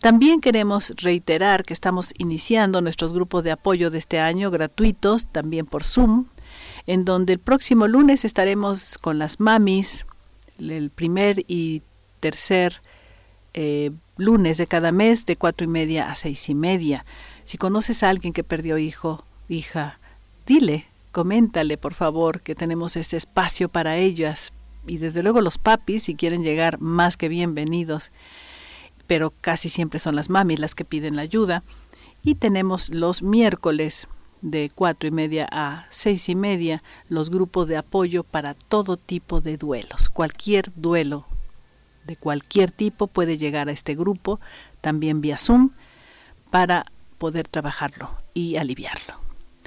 También 0.00 0.40
queremos 0.40 0.94
reiterar 0.96 1.64
que 1.64 1.74
estamos 1.74 2.14
iniciando 2.16 2.80
nuestros 2.80 3.12
grupos 3.12 3.44
de 3.44 3.50
apoyo 3.50 3.90
de 3.90 3.98
este 3.98 4.18
año 4.18 4.50
gratuitos, 4.50 5.26
también 5.26 5.66
por 5.66 5.84
Zoom, 5.84 6.24
en 6.86 7.04
donde 7.04 7.34
el 7.34 7.38
próximo 7.38 7.86
lunes 7.86 8.24
estaremos 8.24 8.96
con 8.96 9.18
las 9.18 9.40
mamis, 9.40 10.06
el 10.58 10.88
primer 10.90 11.44
y 11.48 11.82
tercer 12.20 12.80
eh, 13.52 13.90
lunes 14.16 14.56
de 14.56 14.66
cada 14.66 14.90
mes 14.90 15.26
de 15.26 15.36
cuatro 15.36 15.66
y 15.66 15.70
media 15.70 16.10
a 16.10 16.14
seis 16.14 16.48
y 16.48 16.54
media. 16.54 17.04
Si 17.44 17.58
conoces 17.58 18.02
a 18.02 18.08
alguien 18.08 18.32
que 18.32 18.42
perdió 18.42 18.78
hijo, 18.78 19.22
hija, 19.50 19.98
dile, 20.46 20.86
coméntale 21.12 21.76
por 21.76 21.92
favor 21.92 22.40
que 22.40 22.54
tenemos 22.54 22.96
este 22.96 23.18
espacio 23.18 23.68
para 23.68 23.98
ellas 23.98 24.54
y 24.86 24.96
desde 24.96 25.22
luego 25.22 25.42
los 25.42 25.58
papis 25.58 26.04
si 26.04 26.14
quieren 26.14 26.42
llegar 26.42 26.80
más 26.80 27.18
que 27.18 27.28
bienvenidos, 27.28 28.12
pero 29.10 29.32
casi 29.40 29.70
siempre 29.70 29.98
son 29.98 30.14
las 30.14 30.30
mamis 30.30 30.60
las 30.60 30.76
que 30.76 30.84
piden 30.84 31.16
la 31.16 31.22
ayuda 31.22 31.64
y 32.22 32.36
tenemos 32.36 32.90
los 32.90 33.24
miércoles 33.24 34.06
de 34.40 34.70
cuatro 34.72 35.08
y 35.08 35.10
media 35.10 35.48
a 35.50 35.88
seis 35.90 36.28
y 36.28 36.36
media 36.36 36.84
los 37.08 37.28
grupos 37.28 37.66
de 37.66 37.76
apoyo 37.76 38.22
para 38.22 38.54
todo 38.54 38.96
tipo 38.96 39.40
de 39.40 39.56
duelos. 39.56 40.10
Cualquier 40.10 40.72
duelo 40.76 41.26
de 42.04 42.14
cualquier 42.14 42.70
tipo 42.70 43.08
puede 43.08 43.36
llegar 43.36 43.68
a 43.68 43.72
este 43.72 43.96
grupo, 43.96 44.38
también 44.80 45.20
vía 45.20 45.38
Zoom, 45.38 45.70
para 46.52 46.86
poder 47.18 47.48
trabajarlo 47.48 48.12
y 48.32 48.58
aliviarlo. 48.58 49.14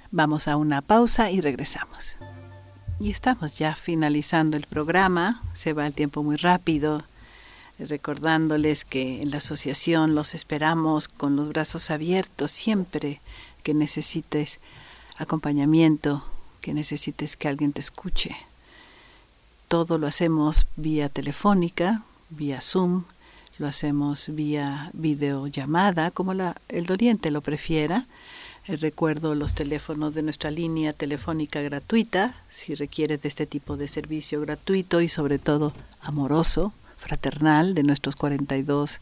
Vamos 0.09 0.47
a 0.47 0.55
una 0.55 0.81
pausa 0.81 1.31
y 1.31 1.41
regresamos. 1.41 2.15
Y 2.97 3.11
estamos 3.11 3.57
ya 3.57 3.75
finalizando 3.75 4.55
el 4.55 4.67
programa, 4.67 5.43
se 5.53 5.73
va 5.73 5.85
el 5.85 5.93
tiempo 5.93 6.23
muy 6.23 6.37
rápido, 6.37 7.03
recordándoles 7.79 8.85
que 8.85 9.21
en 9.21 9.31
la 9.31 9.37
asociación 9.37 10.15
los 10.15 10.35
esperamos 10.35 11.07
con 11.07 11.35
los 11.35 11.49
brazos 11.49 11.91
abiertos 11.91 12.51
siempre 12.51 13.21
que 13.63 13.73
necesites 13.73 14.59
acompañamiento, 15.17 16.23
que 16.61 16.73
necesites 16.73 17.35
que 17.35 17.47
alguien 17.47 17.73
te 17.73 17.81
escuche. 17.81 18.35
Todo 19.67 19.97
lo 19.97 20.07
hacemos 20.07 20.67
vía 20.75 21.09
telefónica, 21.09 22.03
vía 22.29 22.61
Zoom, 22.61 23.03
lo 23.57 23.67
hacemos 23.67 24.29
vía 24.29 24.89
videollamada, 24.93 26.11
como 26.11 26.33
el 26.33 26.85
doliente 26.85 27.31
lo 27.31 27.41
prefiera. 27.41 28.05
Eh, 28.65 28.77
recuerdo 28.77 29.35
los 29.35 29.53
teléfonos 29.53 30.15
de 30.15 30.21
nuestra 30.23 30.51
línea 30.51 30.93
telefónica 30.93 31.61
gratuita, 31.61 32.35
si 32.49 32.75
requieres 32.75 33.21
de 33.21 33.29
este 33.29 33.45
tipo 33.45 33.77
de 33.77 33.87
servicio 33.87 34.41
gratuito 34.41 35.01
y 35.01 35.09
sobre 35.09 35.37
todo 35.37 35.73
amoroso, 36.01 36.73
fraternal, 37.03 37.73
de 37.75 37.83
nuestros 37.83 38.15
42 38.15 39.01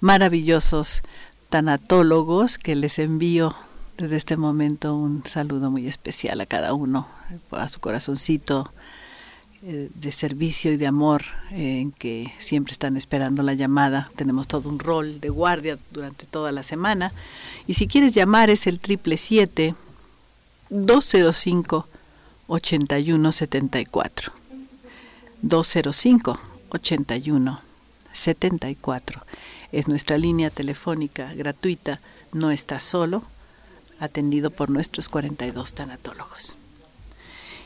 maravillosos 0.00 1.02
tanatólogos 1.48 2.58
que 2.58 2.74
les 2.74 2.98
envío 2.98 3.54
desde 3.98 4.16
este 4.16 4.36
momento 4.36 4.94
un 4.94 5.24
saludo 5.26 5.70
muy 5.72 5.86
especial 5.88 6.40
a 6.40 6.46
cada 6.46 6.72
uno, 6.72 7.08
a 7.50 7.68
su 7.68 7.80
corazoncito 7.80 8.72
eh, 9.62 9.90
de 9.92 10.12
servicio 10.12 10.72
y 10.72 10.76
de 10.76 10.86
amor 10.86 11.22
eh, 11.50 11.80
en 11.80 11.90
que 11.90 12.32
siempre 12.38 12.72
están 12.72 12.96
esperando 12.96 13.42
la 13.42 13.54
llamada. 13.54 14.08
Tenemos 14.14 14.46
todo 14.46 14.68
un 14.68 14.78
rol 14.78 15.18
de 15.20 15.30
guardia 15.30 15.76
durante 15.90 16.26
toda 16.26 16.52
la 16.52 16.62
semana. 16.62 17.12
Y 17.66 17.74
si 17.74 17.88
quieres 17.88 18.14
llamar 18.14 18.50
es 18.50 18.68
el 18.68 18.78
triple 18.78 19.16
205 20.70 21.88
8174. 22.46 24.32
205 25.42 26.40
81 26.70 27.68
74 28.12 29.24
es 29.72 29.88
nuestra 29.88 30.18
línea 30.18 30.50
telefónica 30.50 31.32
gratuita. 31.34 32.00
No 32.32 32.50
estás 32.50 32.84
solo 32.84 33.22
atendido 34.00 34.50
por 34.50 34.70
nuestros 34.70 35.08
42 35.08 35.74
tanatólogos. 35.74 36.56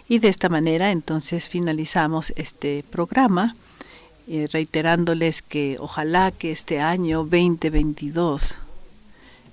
Y 0.08 0.18
de 0.18 0.28
esta 0.28 0.48
manera 0.48 0.90
entonces 0.90 1.48
finalizamos 1.48 2.32
este 2.36 2.84
programa 2.90 3.54
eh, 4.28 4.48
reiterándoles 4.52 5.42
que 5.42 5.76
ojalá 5.80 6.30
que 6.30 6.52
este 6.52 6.80
año 6.80 7.18
2022 7.18 8.58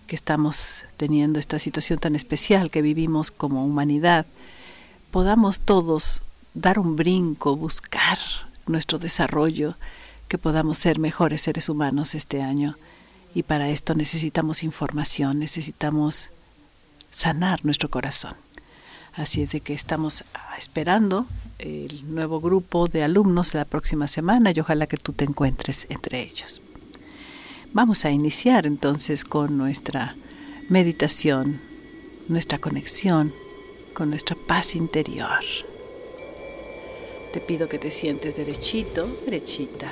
que 0.07 0.15
estamos 0.15 0.85
teniendo 0.97 1.39
esta 1.39 1.59
situación 1.59 1.99
tan 1.99 2.15
especial 2.15 2.71
que 2.71 2.81
vivimos 2.81 3.31
como 3.31 3.65
humanidad 3.65 4.25
podamos 5.11 5.61
todos 5.61 6.23
dar 6.53 6.79
un 6.79 6.95
brinco, 6.95 7.55
buscar 7.55 8.17
nuestro 8.69 8.99
desarrollo, 8.99 9.75
que 10.27 10.37
podamos 10.37 10.77
ser 10.77 10.99
mejores 10.99 11.41
seres 11.41 11.69
humanos 11.69 12.15
este 12.15 12.41
año. 12.41 12.77
Y 13.33 13.43
para 13.43 13.69
esto 13.69 13.93
necesitamos 13.93 14.63
información, 14.63 15.39
necesitamos 15.39 16.31
sanar 17.11 17.65
nuestro 17.65 17.89
corazón. 17.89 18.35
Así 19.13 19.41
es 19.41 19.51
de 19.51 19.61
que 19.61 19.73
estamos 19.73 20.23
esperando 20.57 21.25
el 21.57 22.13
nuevo 22.13 22.39
grupo 22.39 22.87
de 22.87 23.03
alumnos 23.03 23.53
la 23.53 23.65
próxima 23.65 24.07
semana 24.07 24.51
y 24.55 24.59
ojalá 24.59 24.87
que 24.87 24.97
tú 24.97 25.13
te 25.13 25.25
encuentres 25.25 25.87
entre 25.89 26.21
ellos. 26.21 26.61
Vamos 27.73 28.05
a 28.05 28.11
iniciar 28.11 28.65
entonces 28.65 29.25
con 29.25 29.57
nuestra 29.57 30.15
meditación, 30.69 31.59
nuestra 32.27 32.57
conexión 32.59 33.33
con 33.93 34.09
nuestra 34.09 34.37
paz 34.47 34.75
interior. 34.75 35.43
Te 37.33 37.39
pido 37.39 37.69
que 37.69 37.77
te 37.77 37.91
sientes 37.91 38.35
derechito, 38.35 39.07
derechita. 39.25 39.91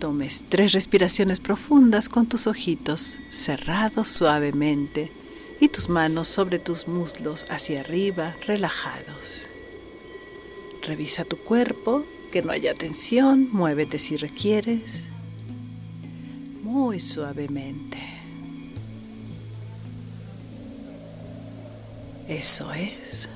Tomes 0.00 0.44
tres 0.48 0.72
respiraciones 0.72 1.40
profundas 1.40 2.08
con 2.08 2.26
tus 2.26 2.46
ojitos 2.46 3.18
cerrados 3.30 4.08
suavemente 4.08 5.12
y 5.60 5.68
tus 5.68 5.88
manos 5.88 6.26
sobre 6.26 6.58
tus 6.58 6.88
muslos 6.88 7.44
hacia 7.50 7.80
arriba, 7.80 8.34
relajados. 8.46 9.48
Revisa 10.82 11.24
tu 11.24 11.36
cuerpo, 11.36 12.04
que 12.32 12.42
no 12.42 12.50
haya 12.50 12.74
tensión, 12.74 13.48
muévete 13.52 13.98
si 13.98 14.16
requieres, 14.16 15.04
muy 16.62 16.98
suavemente. 16.98 17.98
Eso 22.26 22.72
es. 22.72 23.28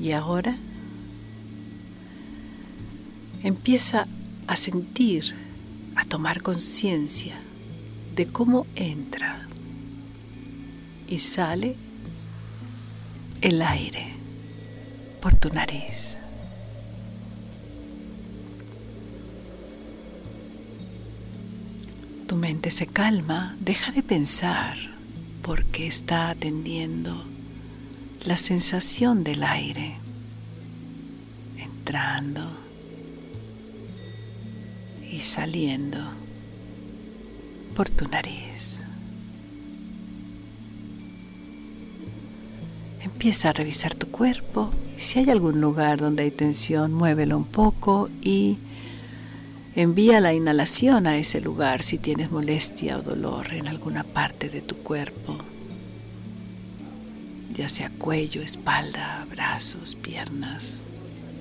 Y 0.00 0.12
ahora 0.12 0.56
empieza 3.42 4.06
a 4.46 4.56
sentir, 4.56 5.34
a 5.94 6.04
tomar 6.04 6.42
conciencia 6.42 7.38
de 8.16 8.26
cómo 8.26 8.66
entra 8.76 9.46
y 11.06 11.18
sale 11.18 11.76
el 13.42 13.60
aire 13.60 14.14
por 15.20 15.34
tu 15.34 15.50
nariz. 15.50 16.18
Tu 22.26 22.36
mente 22.36 22.70
se 22.70 22.86
calma, 22.86 23.56
deja 23.60 23.92
de 23.92 24.02
pensar 24.02 24.76
porque 25.42 25.86
está 25.86 26.30
atendiendo 26.30 27.29
la 28.24 28.36
sensación 28.36 29.24
del 29.24 29.42
aire 29.42 29.96
entrando 31.56 32.50
y 35.10 35.20
saliendo 35.20 35.98
por 37.74 37.88
tu 37.88 38.06
nariz. 38.06 38.82
Empieza 43.02 43.50
a 43.50 43.52
revisar 43.52 43.94
tu 43.94 44.08
cuerpo. 44.08 44.70
Si 44.96 45.18
hay 45.18 45.30
algún 45.30 45.60
lugar 45.60 45.98
donde 45.98 46.24
hay 46.24 46.30
tensión, 46.30 46.92
muévelo 46.92 47.36
un 47.36 47.44
poco 47.44 48.08
y 48.22 48.58
envía 49.74 50.20
la 50.20 50.34
inhalación 50.34 51.06
a 51.06 51.16
ese 51.16 51.40
lugar 51.40 51.82
si 51.82 51.98
tienes 51.98 52.30
molestia 52.30 52.98
o 52.98 53.02
dolor 53.02 53.54
en 53.54 53.68
alguna 53.68 54.04
parte 54.04 54.48
de 54.48 54.60
tu 54.60 54.76
cuerpo, 54.76 55.38
ya 57.60 57.68
sea 57.68 57.90
cuello, 57.90 58.40
espalda, 58.40 59.26
brazos, 59.30 59.94
piernas, 59.94 60.80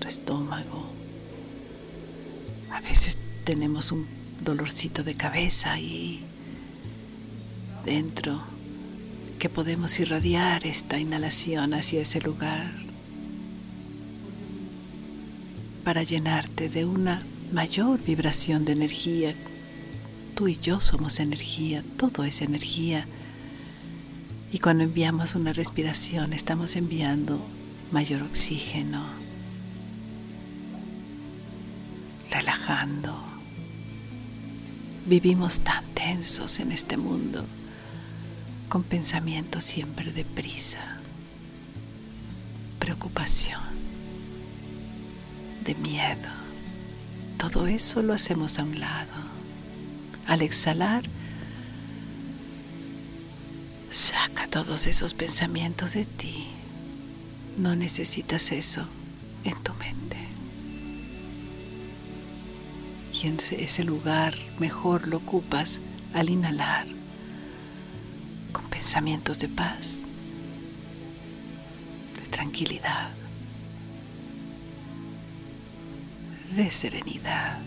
tu 0.01 0.09
estómago. 0.09 0.91
A 2.73 2.81
veces 2.81 3.17
tenemos 3.45 3.93
un 3.93 4.05
dolorcito 4.43 5.01
de 5.03 5.15
cabeza 5.15 5.79
y 5.79 6.25
dentro 7.85 8.41
que 9.39 9.47
podemos 9.47 9.97
irradiar 10.01 10.67
esta 10.67 10.99
inhalación 10.99 11.73
hacia 11.73 12.01
ese 12.01 12.19
lugar 12.19 12.69
para 15.85 16.03
llenarte 16.03 16.67
de 16.67 16.83
una 16.83 17.25
mayor 17.53 18.03
vibración 18.03 18.65
de 18.65 18.73
energía. 18.73 19.35
Tú 20.35 20.49
y 20.49 20.59
yo 20.61 20.81
somos 20.81 21.21
energía, 21.21 21.81
todo 21.95 22.25
es 22.25 22.41
energía. 22.41 23.07
Y 24.51 24.59
cuando 24.59 24.83
enviamos 24.83 25.35
una 25.35 25.53
respiración 25.53 26.33
estamos 26.33 26.75
enviando 26.75 27.39
mayor 27.91 28.23
oxígeno, 28.23 29.05
relajando. 32.31 33.23
Vivimos 35.05 35.61
tan 35.61 35.85
tensos 35.93 36.59
en 36.59 36.71
este 36.71 36.97
mundo 36.97 37.45
con 38.69 38.83
pensamientos 38.83 39.63
siempre 39.63 40.11
de 40.11 40.25
prisa, 40.25 40.97
preocupación, 42.79 43.61
de 45.63 45.75
miedo. 45.75 46.29
Todo 47.37 47.67
eso 47.67 48.01
lo 48.01 48.13
hacemos 48.13 48.59
a 48.59 48.63
un 48.63 48.79
lado. 48.79 49.13
Al 50.27 50.41
exhalar, 50.41 51.03
saca 53.91 54.47
todos 54.47 54.87
esos 54.87 55.13
pensamientos 55.13 55.93
de 55.93 56.05
ti. 56.05 56.47
No 57.57 57.75
necesitas 57.75 58.51
eso 58.51 58.85
en 59.43 59.61
tu 59.63 59.73
mente. 59.73 60.17
Y 63.13 63.27
en 63.27 63.37
ese 63.37 63.83
lugar 63.83 64.35
mejor 64.59 65.07
lo 65.07 65.17
ocupas 65.17 65.81
al 66.13 66.29
inhalar 66.29 66.87
pensamientos 68.79 69.37
de 69.39 69.49
paz, 69.49 70.03
de 72.15 72.27
tranquilidad, 72.29 73.09
de 76.55 76.71
serenidad, 76.71 77.59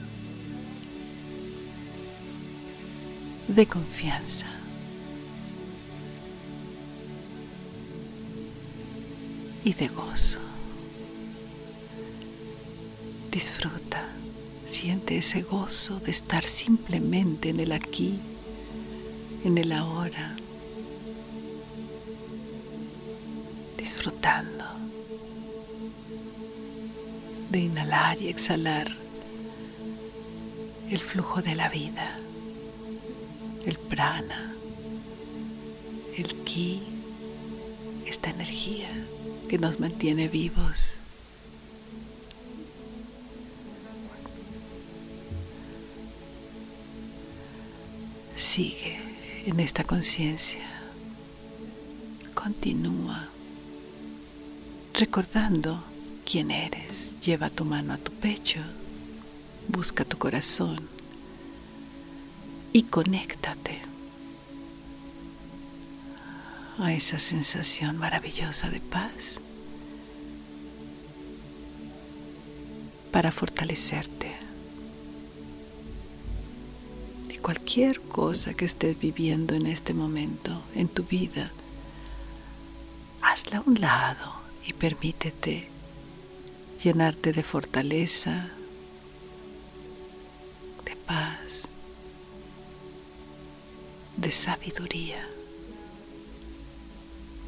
de 3.46 3.66
confianza. 3.66 4.61
Y 9.64 9.74
de 9.74 9.88
gozo. 9.88 10.40
Disfruta, 13.30 14.08
siente 14.66 15.16
ese 15.18 15.42
gozo 15.42 16.00
de 16.00 16.10
estar 16.10 16.44
simplemente 16.44 17.50
en 17.50 17.60
el 17.60 17.72
aquí, 17.72 18.18
en 19.44 19.58
el 19.58 19.72
ahora, 19.72 20.36
disfrutando 23.78 24.64
de 27.50 27.60
inhalar 27.60 28.20
y 28.20 28.28
exhalar 28.28 28.96
el 30.90 30.98
flujo 30.98 31.42
de 31.42 31.54
la 31.54 31.68
vida, 31.68 32.18
el 33.66 33.78
prana, 33.78 34.54
el 36.16 36.34
ki, 36.44 36.82
esta 38.06 38.30
energía 38.30 38.88
que 39.52 39.58
nos 39.58 39.78
mantiene 39.78 40.28
vivos. 40.28 40.96
Sigue 48.34 48.98
en 49.44 49.60
esta 49.60 49.84
conciencia. 49.84 50.64
Continúa 52.32 53.28
recordando 54.94 55.84
quién 56.24 56.50
eres. 56.50 57.20
Lleva 57.20 57.50
tu 57.50 57.66
mano 57.66 57.92
a 57.92 57.98
tu 57.98 58.10
pecho, 58.10 58.60
busca 59.68 60.06
tu 60.06 60.16
corazón 60.16 60.80
y 62.72 62.84
conéctate 62.84 63.82
a 66.78 66.94
esa 66.94 67.18
sensación 67.18 67.98
maravillosa 67.98 68.70
de 68.70 68.80
paz 68.80 69.41
para 73.12 73.30
fortalecerte. 73.30 74.32
Y 77.28 77.36
cualquier 77.36 78.00
cosa 78.00 78.54
que 78.54 78.64
estés 78.64 78.98
viviendo 78.98 79.54
en 79.54 79.66
este 79.66 79.94
momento 79.94 80.62
en 80.74 80.88
tu 80.88 81.04
vida, 81.04 81.52
hazla 83.20 83.58
a 83.58 83.62
un 83.66 83.80
lado 83.80 84.32
y 84.66 84.72
permítete 84.72 85.68
llenarte 86.82 87.32
de 87.32 87.42
fortaleza, 87.42 88.48
de 90.84 90.96
paz, 90.96 91.68
de 94.16 94.32
sabiduría. 94.32 95.28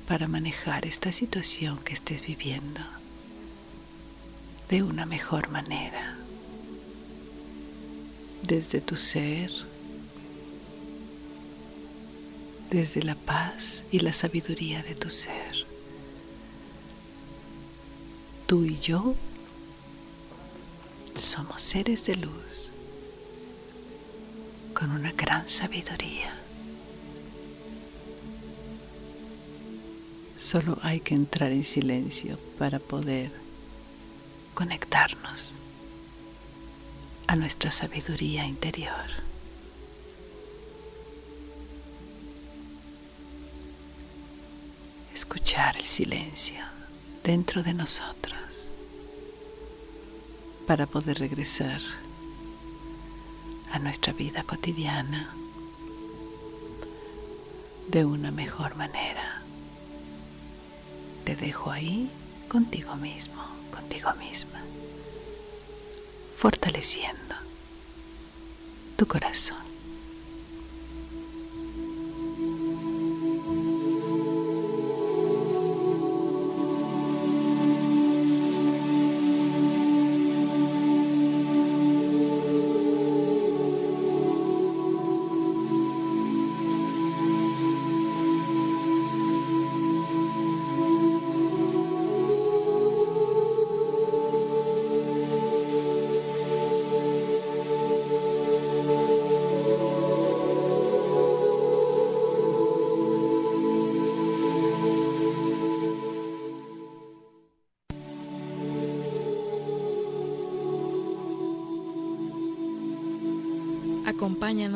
para 0.06 0.28
manejar 0.28 0.84
esta 0.84 1.12
situación 1.12 1.78
que 1.78 1.94
estés 1.94 2.20
viviendo 2.26 2.82
de 4.68 4.82
una 4.82 5.06
mejor 5.06 5.50
manera, 5.50 6.16
desde 8.42 8.80
tu 8.80 8.96
ser, 8.96 9.50
desde 12.70 13.02
la 13.02 13.14
paz 13.14 13.84
y 13.90 14.00
la 14.00 14.12
sabiduría 14.12 14.82
de 14.82 14.94
tu 14.94 15.10
ser. 15.10 15.66
Tú 18.46 18.64
y 18.64 18.78
yo 18.78 19.14
somos 21.16 21.62
seres 21.62 22.06
de 22.06 22.16
luz 22.16 22.72
con 24.74 24.90
una 24.90 25.12
gran 25.12 25.48
sabiduría. 25.48 26.34
Solo 30.36 30.78
hay 30.82 31.00
que 31.00 31.14
entrar 31.14 31.52
en 31.52 31.64
silencio 31.64 32.38
para 32.58 32.80
poder 32.80 33.43
conectarnos 34.54 35.56
a 37.26 37.36
nuestra 37.36 37.70
sabiduría 37.70 38.46
interior. 38.46 39.10
Escuchar 45.12 45.76
el 45.76 45.84
silencio 45.84 46.64
dentro 47.22 47.62
de 47.62 47.74
nosotros 47.74 48.70
para 50.66 50.86
poder 50.86 51.18
regresar 51.18 51.80
a 53.72 53.78
nuestra 53.78 54.12
vida 54.12 54.42
cotidiana 54.44 55.34
de 57.88 58.04
una 58.04 58.30
mejor 58.30 58.76
manera. 58.76 59.42
Te 61.24 61.36
dejo 61.36 61.70
ahí 61.70 62.10
contigo 62.48 62.96
mismo, 62.96 63.42
contigo 63.74 64.12
misma, 64.14 64.60
fortaleciendo 66.36 67.34
tu 68.96 69.06
corazón. 69.06 69.63